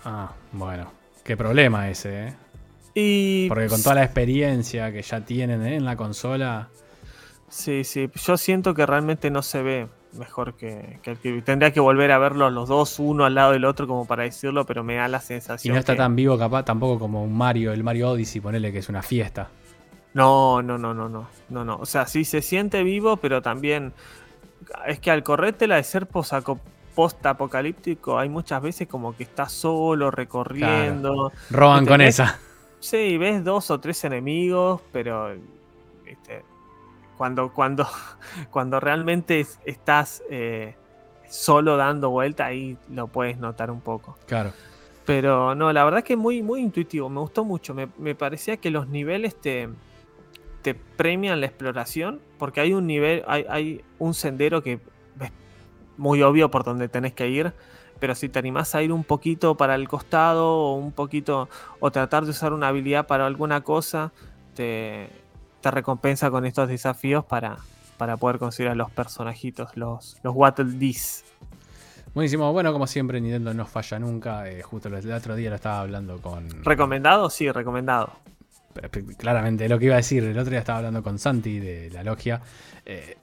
[0.04, 0.92] Ah, bueno.
[1.22, 2.34] Qué problema ese, ¿eh?
[2.94, 3.48] Y...
[3.48, 5.76] Porque con toda la experiencia que ya tienen ¿eh?
[5.76, 6.68] en la consola.
[7.54, 9.86] Sí, sí, yo siento que realmente no se ve
[10.18, 11.40] mejor que, que el Kirby.
[11.42, 14.66] Tendría que volver a verlos los dos, uno al lado del otro como para decirlo,
[14.66, 17.32] pero me da la Y sensación no está que- tan vivo capaz tampoco como un
[17.36, 19.50] Mario, el Mario Odyssey, ponele que es una fiesta.
[20.14, 21.76] No, no, no, no, no, no, no.
[21.76, 23.92] O sea, sí se siente vivo, pero también
[24.86, 26.58] es que al corrértela de ser posaco-
[26.96, 31.32] post-apocalíptico, hay muchas veces como que está solo recorriendo.
[31.50, 32.40] Roban con esa.
[32.80, 35.30] Sí, ves dos o tres enemigos, pero
[36.04, 36.42] viste,
[37.24, 37.86] cuando, cuando,
[38.50, 40.74] cuando realmente es- estás eh,
[41.26, 44.18] solo dando vuelta, ahí lo puedes notar un poco.
[44.26, 44.52] Claro.
[45.06, 47.72] Pero no, la verdad es que muy, muy intuitivo, me gustó mucho.
[47.72, 49.70] Me, me parecía que los niveles te,
[50.60, 55.30] te premian la exploración, porque hay un nivel, hay, hay un sendero que es
[55.96, 57.54] muy obvio por donde tenés que ir,
[58.00, 61.48] pero si te animás a ir un poquito para el costado o un poquito,
[61.80, 64.12] o tratar de usar una habilidad para alguna cosa,
[64.54, 65.08] te,
[65.64, 67.56] te recompensa con estos desafíos para,
[67.96, 71.24] para poder conseguir a los personajitos, los, los Wattle Dees.
[72.14, 72.52] Buenísimo.
[72.52, 74.46] Bueno, como siempre, Nintendo no falla nunca.
[74.48, 76.62] Eh, justo el otro día lo estaba hablando con.
[76.64, 77.30] ¿Recomendado?
[77.30, 78.12] Sí, recomendado.
[79.16, 80.22] Claramente, lo que iba a decir.
[80.22, 82.40] El otro día estaba hablando con Santi de la logia.
[82.84, 83.16] Eh,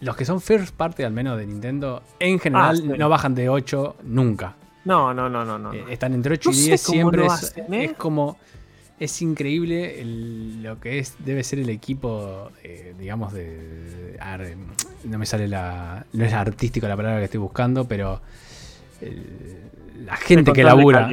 [0.00, 2.98] los que son first party, al menos de Nintendo, en general Ah, sí.
[2.98, 4.54] no bajan de 8 nunca.
[4.86, 5.72] No, no, no, no, no.
[5.74, 7.26] Eh, están entre 8 No y sé 10 cómo siempre.
[7.26, 7.84] hacen, ¿eh?
[7.84, 8.38] es como.
[9.02, 14.16] Es increíble el- lo que es debe ser el equipo, eh, digamos, de.
[14.20, 14.46] ar-
[15.04, 16.06] no me sale la.
[16.12, 18.20] No es artístico la palabra que estoy buscando, pero.
[19.00, 19.60] eh,
[20.04, 21.08] la gente que labura.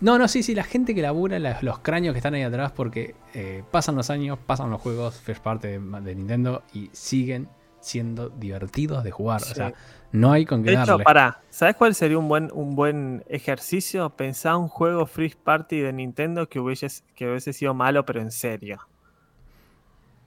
[0.00, 2.72] No, no, sí, sí, la gente que labura, la- los cráneos que están ahí atrás,
[2.72, 7.48] porque eh, pasan los años, pasan los juegos first party de, de Nintendo y siguen
[7.84, 9.42] siendo divertidos de jugar.
[9.42, 9.74] O sea,
[10.12, 11.04] no hay con qué De hecho, darle.
[11.04, 14.10] pará, ¿sabes cuál sería un buen, un buen ejercicio?
[14.10, 18.30] Pensar un juego free party de Nintendo que hubiese, que hubiese sido malo, pero en
[18.30, 18.80] serio.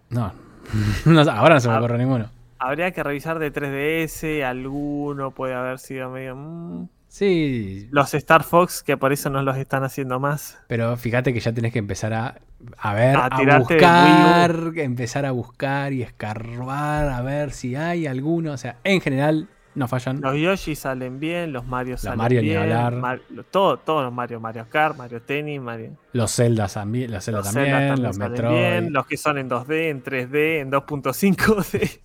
[0.09, 0.33] No,
[1.31, 1.79] ahora no se me Ah.
[1.79, 2.29] ocurre ninguno.
[2.59, 6.35] Habría que revisar de 3DS, alguno puede haber sido medio...
[6.35, 6.89] mm.
[7.17, 10.59] Sí, Los Star Fox, que por eso no los están haciendo más.
[10.67, 12.35] pero fíjate que ya tenés que empezar a,
[12.77, 18.51] a ver, A buscar, empezar a buscar y escarbar, a ver si hay alguno.
[18.51, 20.21] O sea, en general, no fallan.
[20.21, 22.61] Los Yoshi salen bien, los Mario salen Mario ni bien.
[22.61, 22.95] hablar.
[22.97, 25.91] Mar- lo- todo, todos los Mario, Mario Kart, Mario Tennis, Mario...
[26.13, 28.55] Los Zelda también, los Zelda Los también, Zelda también los Metroid.
[28.57, 31.99] bien, los que son en 2D, en 3D, en 2.5D.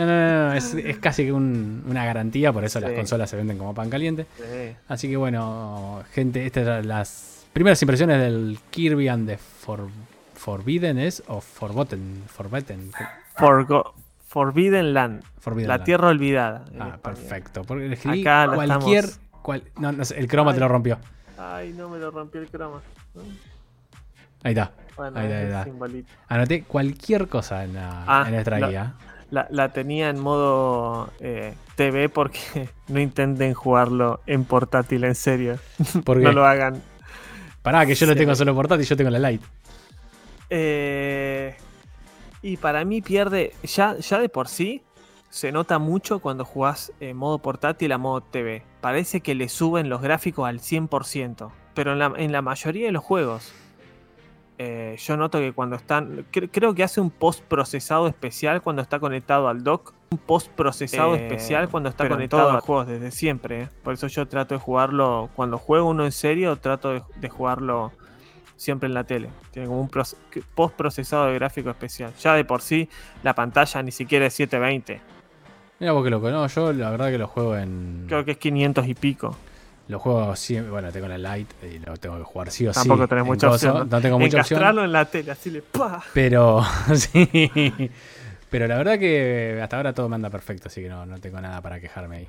[0.00, 3.28] No, no, no, no, es, es casi que un- una garantía, por eso las consolas
[3.30, 4.26] se venden como pan caliente.
[4.36, 4.76] Sí.
[4.88, 9.88] Así que bueno, gente, estas eran las primeras impresiones del Kirby and the For-
[10.34, 11.22] Forbidden, ¿es?
[11.28, 12.90] O Forgotten, Forbidden.
[13.36, 13.92] Forgo-
[14.26, 15.84] Forbidden Land, Forbidden la Land.
[15.84, 16.64] tierra olvidada.
[16.78, 17.62] Ah, perfecto.
[17.64, 19.04] Porque escribí Acá cualquier.
[19.42, 20.98] cual- no, no sé, el croma te lo rompió.
[21.36, 22.80] Ay, no me lo rompió el croma.
[24.42, 24.72] Ahí está.
[24.96, 26.14] Bueno, Ahí está, es ahí está.
[26.34, 28.94] Anoté cualquier cosa en, la, Ah, en nuestra lo- guía.
[29.30, 35.58] La, la tenía en modo eh, TV porque no intenten jugarlo en portátil, en serio.
[36.06, 36.82] No lo hagan.
[37.62, 38.18] pará, que yo lo Sí.
[38.18, 39.44] tengo solo portátil, yo tengo la Lite.
[40.50, 41.54] Eh,
[42.42, 44.82] y para mí pierde, ya, ya de por sí,
[45.28, 48.64] se nota mucho cuando jugás en modo portátil a modo TV.
[48.80, 52.92] Parece que le suben los gráficos al 100%, pero en la, en la mayoría de
[52.92, 53.52] los juegos.
[54.62, 58.82] Eh, yo noto que cuando están, cre- creo que hace un post procesado especial cuando
[58.82, 59.94] está conectado al dock.
[60.10, 63.62] Un post procesado Eh, especial cuando está conectado a los juegos desde siempre.
[63.62, 63.68] eh.
[63.82, 67.90] Por eso yo trato de jugarlo, cuando juego uno en serio, trato de, de jugarlo
[68.56, 69.30] siempre en la tele.
[69.50, 72.12] Tiene como un post procesado de gráfico especial.
[72.20, 72.86] Ya de por sí
[73.22, 75.00] la pantalla ni siquiera es 720.
[75.78, 78.04] Mira vos que loco, no, yo la verdad que lo juego en.
[78.08, 79.34] Creo que es 500 y pico.
[79.90, 82.78] Lo juego siempre, bueno, tengo la Lite y lo tengo que jugar sí o sí.
[82.78, 83.88] Tampoco tenés en mucha opción.
[83.90, 84.58] No tengo mucha opción.
[84.58, 86.02] Encastrarlo en la tele, así le pa.
[86.14, 86.62] Pero,
[86.94, 87.90] sí.
[88.48, 91.40] Pero la verdad que hasta ahora todo me anda perfecto, así que no, no tengo
[91.40, 92.28] nada para quejarme ahí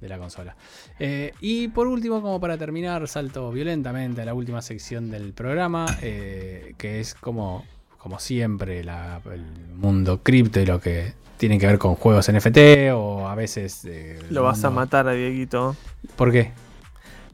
[0.00, 0.56] de la consola.
[0.98, 5.86] Eh, y por último, como para terminar, salto violentamente a la última sección del programa,
[6.02, 7.64] eh, que es como,
[8.06, 9.42] como siempre la- el
[9.74, 13.84] mundo cripto y lo que tiene que ver con juegos NFT o a veces...
[13.84, 15.74] eh, Lo vas a matar a Dieguito.
[16.14, 16.52] ¿Por qué?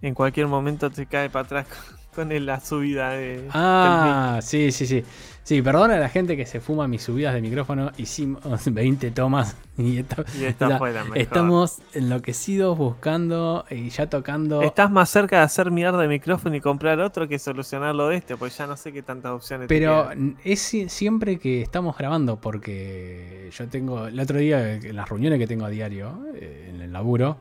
[0.00, 1.66] En cualquier momento te cae para atrás
[2.14, 3.50] con con la subida de.
[3.52, 5.04] Ah, sí, sí, sí.
[5.44, 7.90] Sí, perdona a la gente que se fuma mis subidas de micrófono.
[7.96, 8.40] Hicimos
[8.72, 10.24] 20 tomas y, esta-.
[10.38, 11.18] Y esta o sea, fue la mejor.
[11.18, 14.62] estamos enloquecidos buscando y ya tocando.
[14.62, 18.36] Estás más cerca de hacer mierda de micrófono y comprar otro que solucionarlo de este,
[18.36, 20.10] pues ya no sé qué tantas opciones Pero
[20.44, 25.40] es si- siempre que estamos grabando, porque yo tengo, el otro día, en las reuniones
[25.40, 27.36] que tengo a diario, eh, en el laburo,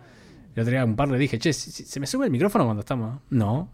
[0.56, 2.66] el otro día a un par le dije, che, ¿se se me sube el micrófono
[2.66, 3.20] cuando estamos?
[3.30, 3.70] No.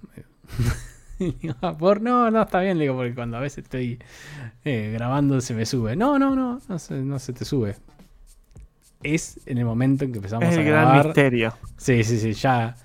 [1.62, 4.00] "Ah, por no, no, está bien, le digo, porque cuando a veces estoy
[4.66, 5.96] eh, grabando se me sube.
[5.96, 7.76] No, no, no, no se, no se te sube.
[9.04, 11.06] Es en el momento en que empezamos Es a el gran grabar.
[11.06, 11.54] misterio.
[11.78, 12.76] Sí, sí, sí, ya.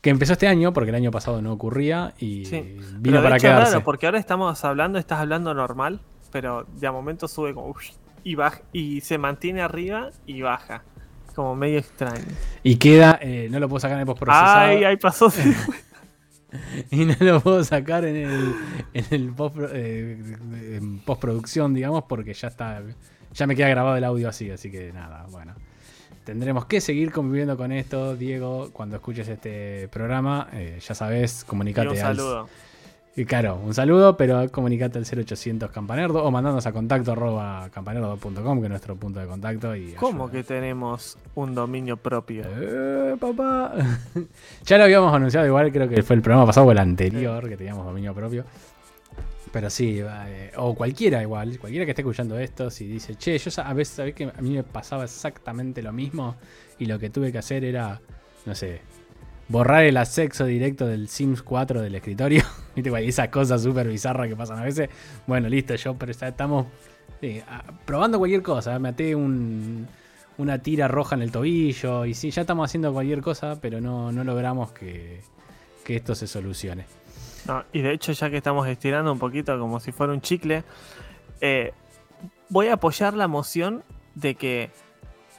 [0.00, 2.60] Que empezó este año, porque el año pasado no ocurría y Sí.
[2.60, 3.72] vino Pero de para hecho quedarse.
[3.74, 6.00] raro, porque ahora estamos hablando, estás hablando normal,
[6.32, 7.84] pero de a momento sube como uy,
[8.24, 10.82] y baja y se mantiene arriba y baja.
[11.34, 12.24] Como medio extraño.
[12.64, 14.58] Y queda, eh, no lo puedo sacar en el postprocesado.
[14.58, 15.30] Ay, ahí pasó.
[16.90, 18.54] Y no lo puedo sacar en el,
[18.94, 20.18] en el post, eh,
[20.76, 22.82] en postproducción, digamos, porque ya está.
[23.32, 25.54] Ya me queda grabado el audio así, así que nada, bueno.
[26.24, 28.16] tendremos que seguir conviviendo con esto.
[28.16, 31.88] Diego, cuando escuches este programa, eh, ya sabes, comunicate.
[31.88, 32.48] Y un saludo.
[33.20, 38.60] Y claro, un saludo, pero comunicate al 0800 Campanerdo o mandanos a contacto arroba campanerdo.com,
[38.60, 39.76] que es nuestro punto de contacto.
[39.76, 42.44] Y ¿Cómo que tenemos un dominio propio?
[42.46, 43.74] Eh, papá.
[44.64, 47.58] ya lo habíamos anunciado, igual creo que fue el programa pasado o el anterior, que
[47.58, 48.46] teníamos dominio propio.
[49.52, 53.50] Pero sí, eh, o cualquiera igual, cualquiera que esté escuchando esto, si dice, che, yo
[53.62, 56.36] a veces sabés que a mí me pasaba exactamente lo mismo
[56.78, 58.00] y lo que tuve que hacer era,
[58.46, 58.80] no sé,
[59.50, 62.44] borrar el acceso directo del Sims 4 del escritorio.
[62.74, 64.88] Viste, esas cosas súper bizarras que pasan a veces.
[65.26, 66.66] Bueno, listo, yo pero estamos
[67.84, 68.78] probando cualquier cosa.
[68.78, 73.60] Me até una tira roja en el tobillo y sí, ya estamos haciendo cualquier cosa,
[73.60, 75.20] pero no, no logramos que,
[75.84, 76.86] que esto se solucione.
[77.46, 80.62] No, y de hecho, ya que estamos estirando un poquito como si fuera un chicle,
[81.40, 81.72] eh,
[82.48, 83.82] voy a apoyar la moción
[84.14, 84.70] de que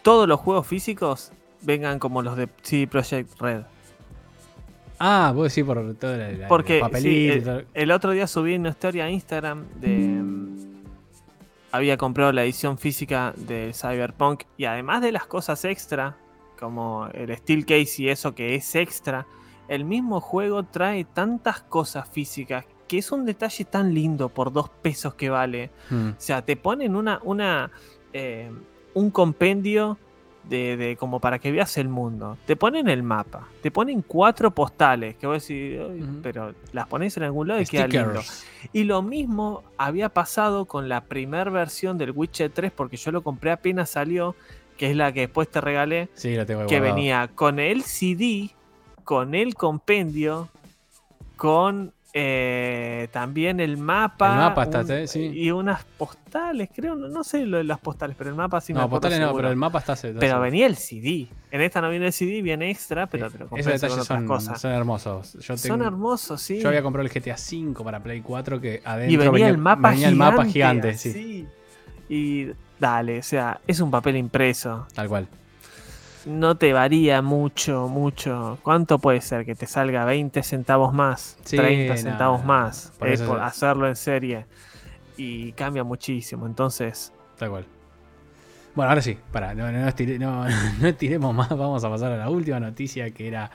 [0.02, 3.62] todos los juegos físicos vengan como los de CD Projekt Red.
[5.04, 6.80] Ah, vos decís por todo el, Porque
[7.74, 10.22] el, otro día subí una historia a Instagram de.
[11.72, 16.18] Había comprado la edición física de Cyberpunk y además de las cosas extra,
[16.60, 19.26] como el Steel Case y eso que es extra,
[19.68, 24.70] el mismo juego trae tantas cosas físicas que es un detalle tan lindo por dos
[24.70, 25.72] pesos que vale.
[25.90, 26.10] Hmm.
[26.10, 27.72] O sea, te ponen una, una
[28.14, 28.52] eh,
[28.94, 29.98] un compendio
[30.44, 32.38] de, como para que veas el mundo.
[32.46, 35.80] Te ponen el mapa, te ponen cuatro postales, que vos decís,
[36.22, 38.22] pero las pones en algún lado y queda lindo.
[38.74, 43.24] Y lo mismo había pasado con la primera versión del Witcher 3, porque yo lo
[43.24, 44.36] compré apenas salió,
[44.78, 46.10] que es la que después te regalé,
[46.68, 48.52] que venía con el CD,
[49.04, 50.50] con el compendio,
[51.38, 54.32] con eh, también el mapa.
[54.32, 55.32] El mapa está, sí.
[55.34, 58.90] Y unas postales, creo, no, sé lo de las postales, pero el mapa sí no,
[58.90, 59.96] postales no, pero el mapa está.
[60.20, 61.28] pero venía el CD.
[61.52, 64.60] En esta no viene el CD, viene extra, pero te lo compré Esos son, cosas.
[64.60, 65.38] son hermosos.
[65.56, 66.60] son hermosos, sí.
[66.60, 69.92] Yo había comprado el GTA V para Play 4 que adentro y venía, el mapa
[69.92, 71.48] venía gigante, el mapa gigante, sí.
[72.10, 72.48] Y
[72.78, 74.86] dale, o sea, es un papel impreso.
[74.94, 75.28] Tal cual
[76.26, 78.58] no te varía mucho, mucho.
[78.64, 81.38] ¿Cuánto puede ser que te salga 20 centavos más?
[81.46, 82.94] 30 centavos más.
[82.98, 84.46] Por, por hacerlo en serie.
[85.18, 86.46] Y cambia muchísimo.
[86.46, 87.14] Entonces.
[87.38, 87.66] Tal cual.
[88.76, 89.70] Bueno, ahora sí, para, no,
[90.82, 93.52] no, estiremos más, vamos a pasar a la última noticia que era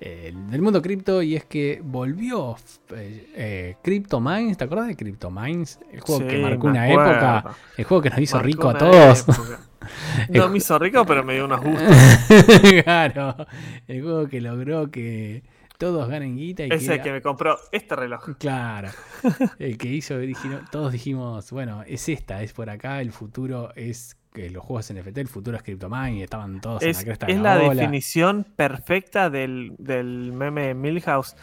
[0.00, 2.56] eh, del mundo cripto y es que volvió
[2.94, 5.78] eh, eh Crypto Mines, ¿te acuerdas de Crypto Mines?
[5.92, 9.24] El juego que marcó una época, el juego que nos hizo rico a todos.
[10.28, 11.96] No me hizo rico, pero me dio unos gustos.
[12.84, 13.36] claro,
[13.86, 15.42] el juego que logró que
[15.78, 16.64] todos ganen guita.
[16.64, 18.36] Y Ese que, me compró este reloj.
[18.38, 18.90] Claro,
[19.58, 20.16] el que hizo,
[20.70, 25.18] todos dijimos, bueno, es esta, es por acá, el futuro es que los juegos NFT,
[25.18, 29.74] el futuro es CryptoMine y estaban todos en la cresta Es la, definición perfecta del,
[29.78, 31.36] del meme Milhouse.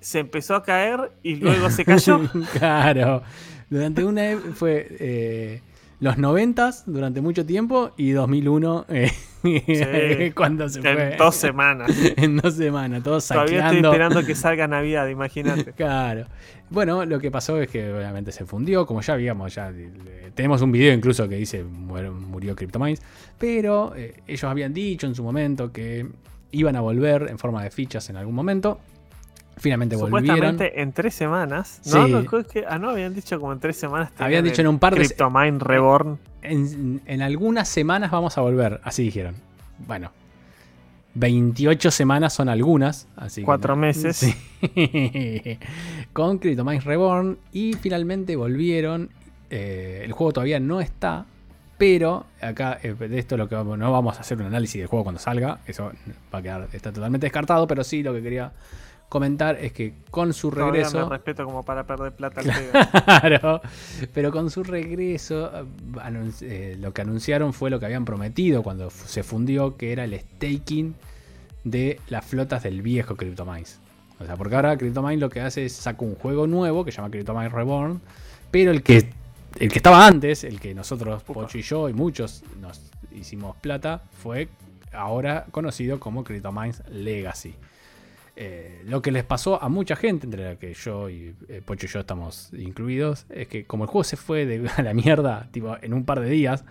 [0.00, 2.20] Se empezó a caer y luego se cayó.
[2.52, 3.22] claro,
[3.70, 4.86] durante una e, fue...
[4.98, 5.62] Eh,
[6.00, 10.90] los 90 durante mucho tiempo y 2001 eh, cuando se fue.
[11.12, 11.90] En dos semanas.
[12.16, 13.50] en dos semanas, todos saqueando.
[13.52, 15.72] Todavía estoy esperando que salga Navidad, imagínate.
[15.72, 16.26] claro.
[16.70, 19.72] Bueno, lo que pasó es que obviamente se fundió, como ya habíamos, ya
[20.34, 23.00] tenemos un video incluso que dice murió CryptoMines,
[23.38, 26.06] pero eh, ellos habían dicho en su momento que
[26.50, 28.80] iban a volver en forma de fichas en algún momento.
[29.56, 30.58] Finalmente volvieron.
[30.60, 31.80] en tres semanas.
[31.86, 34.10] No, no, que, ah, no, habían dicho como en tres semanas.
[34.18, 35.06] Habían dicho en un par de.
[35.06, 36.18] Cryptomine Reborn.
[36.42, 39.34] En, en, algunas semanas vamos a volver, así dijeron.
[39.86, 40.10] Bueno,
[41.14, 43.06] 28 semanas son algunas.
[43.16, 44.16] Así Cuatro meses.
[44.16, 44.34] Sí.
[46.12, 47.38] Con Cryptomine Reborn.
[47.52, 49.10] Y finalmente volvieron.
[49.50, 51.26] Eh, el juego todavía no está.
[51.78, 54.86] Pero acá eh, de esto lo que vamos, no vamos a hacer un análisis del
[54.86, 55.60] juego cuando salga.
[55.66, 55.92] Eso
[56.32, 57.66] va a quedar, está totalmente descartado.
[57.66, 58.52] Pero sí lo que quería
[59.14, 61.04] comentar es que con su regreso.
[61.04, 62.42] Me respeto como para perder plata
[63.20, 63.62] Claro,
[64.12, 65.52] pero con su regreso,
[66.40, 70.18] eh, lo que anunciaron fue lo que habían prometido cuando se fundió, que era el
[70.18, 70.96] staking
[71.62, 73.78] de las flotas del viejo CryptoMines.
[74.18, 76.96] O sea, porque ahora CryptoMines lo que hace es saca un juego nuevo que se
[76.96, 78.00] llama CryptoMines Reborn,
[78.50, 79.10] pero el que,
[79.60, 84.02] el que estaba antes, el que nosotros, Pocho y yo y muchos nos hicimos plata,
[84.20, 84.48] fue
[84.92, 87.54] ahora conocido como CryptoMines Legacy.
[88.36, 91.86] Eh, lo que les pasó a mucha gente, entre la que yo y eh, Pocho
[91.86, 95.48] y yo estamos incluidos, es que como el juego se fue de a la mierda
[95.52, 96.64] tipo, en un par de días,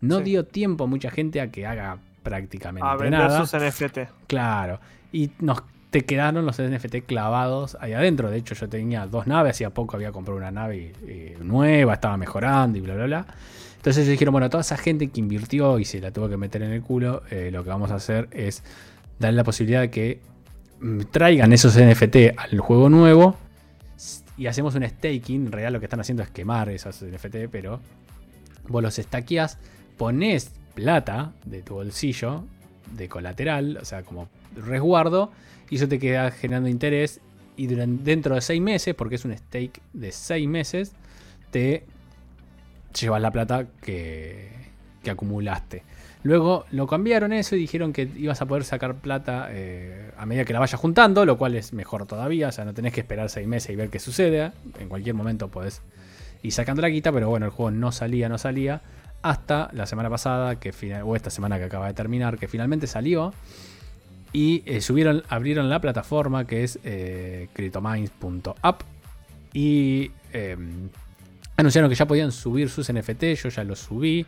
[0.00, 3.44] no dio tiempo a mucha gente a que haga prácticamente a vender nada.
[3.44, 3.98] sus NFT.
[4.28, 4.80] Claro.
[5.12, 8.30] Y nos te quedaron los NFT clavados ahí adentro.
[8.30, 12.16] De hecho, yo tenía dos naves, hacía poco había comprado una nave eh, nueva, estaba
[12.16, 13.26] mejorando y bla, bla, bla.
[13.76, 16.62] Entonces ellos dijeron, bueno, toda esa gente que invirtió y se la tuvo que meter
[16.62, 18.62] en el culo, eh, lo que vamos a hacer es
[19.18, 20.20] darle la posibilidad de que
[21.10, 23.36] traigan esos NFT al juego nuevo
[24.36, 25.46] y hacemos un staking.
[25.46, 27.80] En realidad lo que están haciendo es quemar esos NFT, pero
[28.68, 29.58] vos los stackeás,
[29.98, 32.44] pones plata de tu bolsillo
[32.96, 35.30] de colateral, o sea, como resguardo,
[35.68, 37.20] y eso te queda generando interés.
[37.56, 40.92] Y dentro de seis meses, porque es un stake de seis meses,
[41.50, 41.84] te
[42.98, 44.48] llevas la plata que,
[45.02, 45.82] que acumulaste.
[46.22, 50.44] Luego lo cambiaron eso y dijeron que ibas a poder sacar plata eh, a medida
[50.44, 52.48] que la vayas juntando, lo cual es mejor todavía.
[52.48, 54.52] O sea, no tenés que esperar seis meses y ver qué sucede.
[54.78, 55.80] En cualquier momento podés
[56.42, 58.82] ir sacando la quita, pero bueno, el juego no salía, no salía.
[59.22, 63.32] Hasta la semana pasada, que, o esta semana que acaba de terminar, que finalmente salió.
[64.32, 67.48] Y eh, subieron, abrieron la plataforma que es eh.
[69.52, 70.88] Y em,
[71.56, 73.22] anunciaron que ya podían subir sus NFT.
[73.42, 74.26] Yo ya los subí.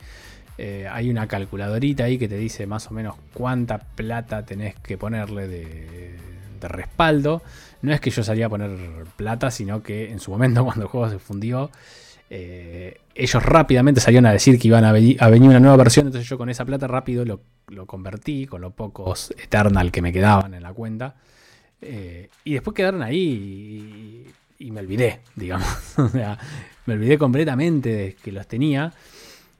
[0.59, 4.99] Eh, hay una calculadorita ahí que te dice más o menos cuánta plata tenés que
[4.99, 6.19] ponerle de,
[6.61, 7.43] respaldo.
[7.81, 8.71] No es que yo salía a poner
[9.17, 11.71] plata, sino que en su momento cuando el juego se fundió,
[12.31, 16.07] eh, ellos rápidamente salieron a decir que iban a, venir una nueva versión.
[16.07, 20.55] Entonces yo con esa plata rápido lo, convertí, con los pocos Eternal que me quedaban
[20.55, 21.17] en la cuenta.
[21.81, 24.25] Eh, y después quedaron ahí
[24.59, 25.99] y, y me olvidé, digamos.
[25.99, 26.39] o sea,
[26.87, 28.93] me olvidé completamente de que los tenía.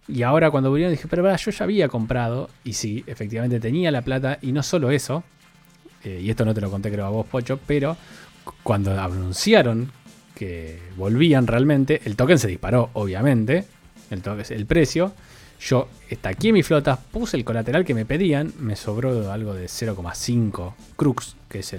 [0.09, 2.51] Y ahora cuando volvieron dije, pero yo ya había comprado.
[2.65, 4.39] Y sí, efectivamente tenía la plata.
[4.43, 5.23] Y no solo eso.
[6.05, 7.59] Eh, y esto no te lo conté creo a vos, Pocho.
[7.67, 7.97] Pero
[8.63, 9.93] cuando anunciaron
[10.35, 13.65] que volvían realmente, el token se disparó, obviamente.
[14.11, 15.13] El, el precio.
[15.61, 18.53] Yo estaqué mi flota, puse el colateral que me pedían.
[18.59, 21.77] Me sobró algo de 0,5 Crux, que es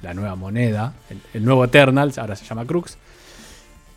[0.00, 0.94] la nueva moneda.
[1.10, 2.96] El, el nuevo Eternals, ahora se llama Crux.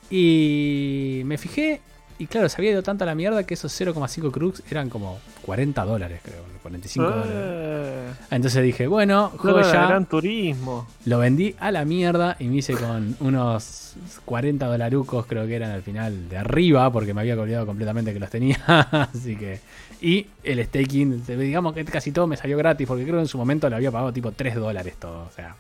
[0.10, 1.82] Y me fijé
[2.20, 5.20] y claro, se había ido tanto a la mierda que esos 0,5 crux eran como
[5.44, 6.58] 40 dólares, creo.
[6.62, 7.10] 45 eh.
[7.10, 8.18] dólares.
[8.32, 9.88] Entonces dije, bueno, joya.
[9.88, 10.88] Gran turismo.
[11.06, 13.96] Lo vendí a la mierda y me hice con unos
[14.26, 18.20] 40 dolarucos, creo que eran al final de arriba, porque me había olvidado completamente que
[18.20, 18.58] los tenía.
[19.14, 19.60] Así que.
[20.02, 23.38] Y el staking, digamos que casi todo me salió gratis, porque creo que en su
[23.38, 25.24] momento le había pagado tipo 3 dólares todo.
[25.24, 25.56] O sea.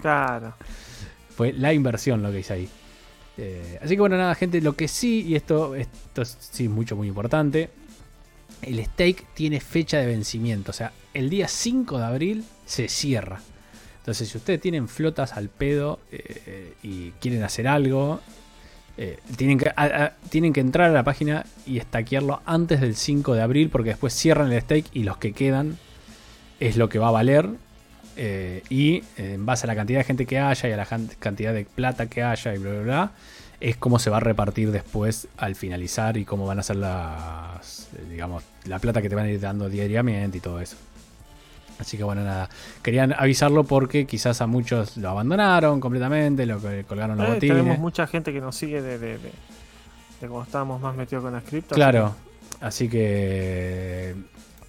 [0.00, 0.54] Claro.
[1.34, 2.68] Fue la inversión lo que hice ahí.
[3.38, 6.96] Eh, así que bueno, nada, gente, lo que sí, y esto, esto sí es mucho,
[6.96, 7.70] muy importante,
[8.62, 13.40] el stake tiene fecha de vencimiento, o sea, el día 5 de abril se cierra.
[13.98, 18.20] Entonces, si ustedes tienen flotas al pedo eh, y quieren hacer algo,
[18.98, 19.72] eh, tienen, que,
[20.28, 24.12] tienen que entrar a la página y stackearlo antes del 5 de abril, porque después
[24.12, 25.78] cierran el stake y los que quedan
[26.60, 27.48] es lo que va a valer
[28.16, 31.54] eh, y en base a la cantidad de gente que haya y a la cantidad
[31.54, 33.12] de plata que haya y bla, bla, bla,
[33.62, 37.88] es cómo se va a repartir después al finalizar y cómo van a ser las,
[37.94, 40.76] eh, digamos, la plata que te van a ir dando diariamente y todo eso.
[41.78, 42.48] Así que bueno, nada,
[42.82, 47.56] querían avisarlo porque quizás a muchos lo abandonaron completamente, lo colgaron los eh, botines.
[47.56, 49.18] Tenemos mucha gente que nos sigue de, de,
[50.20, 51.74] cuando estábamos más metidos con las cripto.
[51.74, 52.14] Claro,
[52.60, 54.14] así que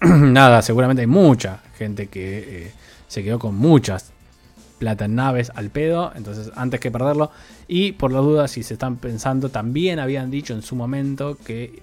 [0.00, 2.72] nada, seguramente hay mucha gente que
[3.14, 4.12] se quedó con muchas
[4.78, 7.30] plata en naves al pedo, entonces antes que perderlo.
[7.68, 11.80] Y por la duda, si se están pensando, también habían dicho en su momento que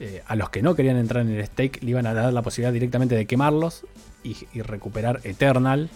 [0.00, 2.42] eh, a los que no querían entrar en el stake le iban a dar la
[2.42, 3.86] posibilidad directamente de quemarlos
[4.24, 5.88] y, recuperar Eternal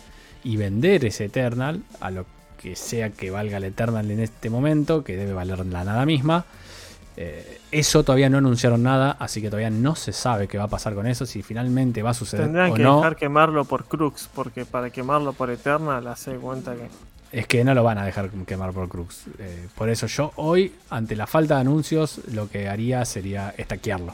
[0.44, 2.24] y vender ese Eternal a lo
[2.62, 6.46] que sea que valga el Eternal en este momento, que debe valer la nada misma.
[7.16, 10.68] Eh, eso todavía no anunciaron nada, así que todavía no se sabe qué va a
[10.68, 14.28] pasar con eso, si finalmente va a suceder Tendrán o que dejar quemarlo por Crux,
[14.34, 16.88] porque para quemarlo por Eternal hace cuenta que...
[17.32, 19.24] Es que no lo van a dejar quemar por Crux.
[19.38, 24.12] Eh, por eso yo hoy, ante la falta de anuncios, lo que haría sería estaquearlo.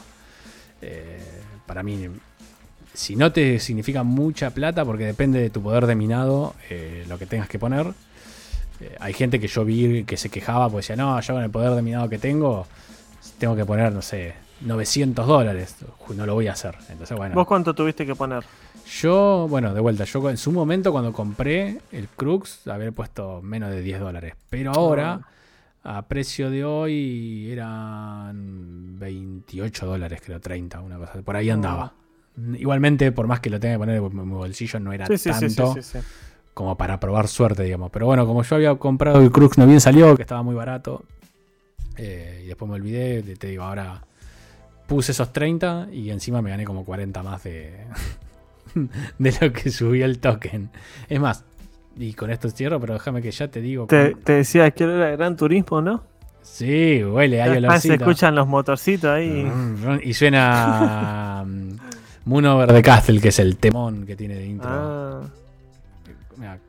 [0.81, 1.21] Eh,
[1.65, 2.07] para mí,
[2.93, 6.55] si no te significa mucha plata, porque depende de tu poder de minado,
[7.07, 7.93] lo que tengas que poner.
[8.99, 11.73] hay gente que yo vi que se quejaba, pues decía, no, yo con el poder
[11.73, 12.65] de minado que tengo
[13.37, 15.75] tengo que poner, no sé, 900 dólares.
[16.15, 16.75] No lo voy a hacer.
[16.89, 17.35] Entonces, bueno.
[17.35, 18.43] ¿Vos cuánto tuviste que poner?
[18.85, 23.71] Yo, bueno, de vuelta, yo en su momento cuando compré el Crux, había puesto menos
[23.71, 24.35] de 10 dólares.
[24.49, 25.21] Pero ahora,
[25.83, 25.97] ah.
[25.97, 31.13] a precio de hoy, eran 28 dólares, creo, 30, una cosa.
[31.21, 31.93] Por ahí andaba.
[31.95, 32.03] Ah.
[32.57, 35.75] Igualmente, por más que lo tenga que poner en mi bolsillo, no era tanto
[36.53, 37.91] como para probar suerte, digamos.
[37.91, 41.03] Pero bueno, como yo había comprado el Crux, no bien salió, que estaba muy barato,
[41.97, 44.03] eh, y después me olvidé, te digo, ahora
[44.87, 47.73] puse esos 30 y encima me gané como 40 más de,
[49.19, 50.69] de lo que subió el token.
[51.09, 51.43] Es más,
[51.97, 53.87] y con esto cierro, pero déjame que ya te digo.
[53.87, 56.03] Te, decía que era Gran Turismo, ¿no?
[56.41, 57.93] Sí, huele, hay Después se olorcito.
[57.93, 59.43] escuchan los motorcitos ahí.
[59.43, 61.69] Mm, Y suena mm,
[62.25, 64.69] Moon Over the Castle, que es el temón que tiene de intro.
[64.69, 65.21] Ah.
[66.35, 66.59] Mira,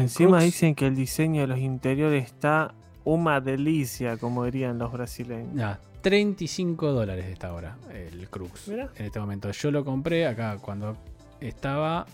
[0.00, 0.44] Encima Crux.
[0.44, 2.72] dicen que el diseño de los interiores está
[3.14, 5.54] una delicia, como dirían los brasileños.
[5.54, 8.68] Nah, 35 dólares está ahora el Crux.
[8.68, 8.88] Mirá.
[8.96, 9.50] En este momento.
[9.50, 10.96] Yo lo compré acá cuando
[11.40, 12.06] estaba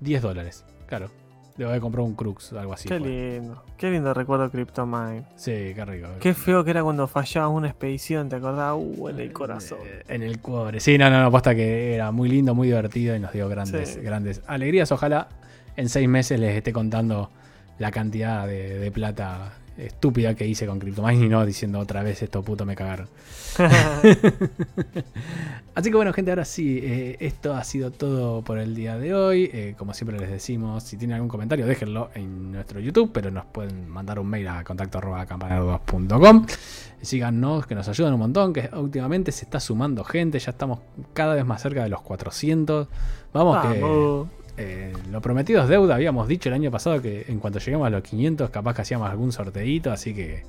[0.00, 0.64] 10 dólares.
[0.86, 1.08] Claro.
[1.56, 2.88] Debo haber comprado un Crux, algo así.
[2.88, 3.08] Qué fue.
[3.08, 3.62] lindo.
[3.78, 5.24] Qué lindo recuerdo Cryptomine.
[5.36, 6.08] Sí, qué rico.
[6.20, 8.74] Qué feo que era cuando fallaba una expedición, ¿te acordás?
[8.76, 9.78] Uh, en el corazón.
[9.84, 10.80] Eh, En el cuore.
[10.80, 13.90] Sí, no, no, no, posta que era muy lindo, muy divertido y nos dio grandes,
[13.90, 14.00] Sí.
[14.00, 14.90] grandes alegrías.
[14.90, 15.28] Ojalá
[15.76, 17.30] en seis meses les esté contando
[17.78, 22.22] la cantidad de, de plata estúpida que hice con CryptoMine y no diciendo otra vez
[22.22, 23.08] esto puto me cagaron.
[25.74, 29.12] Así que bueno, gente, ahora sí, eh, esto ha sido todo por el día de
[29.12, 29.50] hoy.
[29.52, 33.44] Eh, como siempre les decimos, si tienen algún comentario, déjenlo en nuestro YouTube, pero nos
[33.46, 36.46] pueden mandar un mail a contacto arroba campanar2.com.
[37.02, 40.78] Síganos, que nos ayudan un montón, que últimamente se está sumando gente, ya estamos
[41.12, 42.86] cada vez más cerca de los 400.
[43.32, 44.28] Vamos, que Vamos.
[44.56, 47.90] Eh, lo prometido es deuda, habíamos dicho el año pasado que en cuanto lleguemos a
[47.90, 50.42] los 500 capaz que hacíamos algún sorteito, así que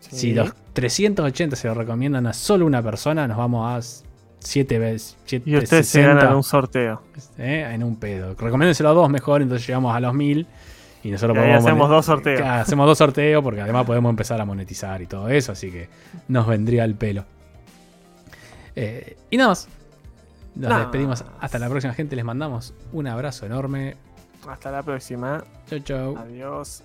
[0.00, 0.16] Sí.
[0.16, 4.04] si los 380 se lo recomiendan a solo una persona, nos vamos a
[4.38, 5.16] 7 veces.
[5.44, 7.02] Y ustedes se ganan un sorteo.
[7.36, 7.68] ¿eh?
[7.72, 8.34] en un pedo.
[8.34, 10.46] Recomiéndenselo a dos mejor, entonces llegamos a los 1000
[11.02, 12.42] y nosotros Y podemos hacemos dos sorteos.
[12.42, 15.88] Hacemos dos sorteos porque además podemos empezar a monetizar y todo eso, así que
[16.28, 17.24] nos vendría el pelo.
[18.76, 19.68] Eh, y nada más.
[20.58, 21.24] Nos despedimos.
[21.40, 22.16] Hasta la próxima, gente.
[22.16, 23.96] Les mandamos un abrazo enorme.
[24.48, 25.44] Hasta la próxima.
[25.68, 26.16] Chau, chau.
[26.18, 26.82] Adiós.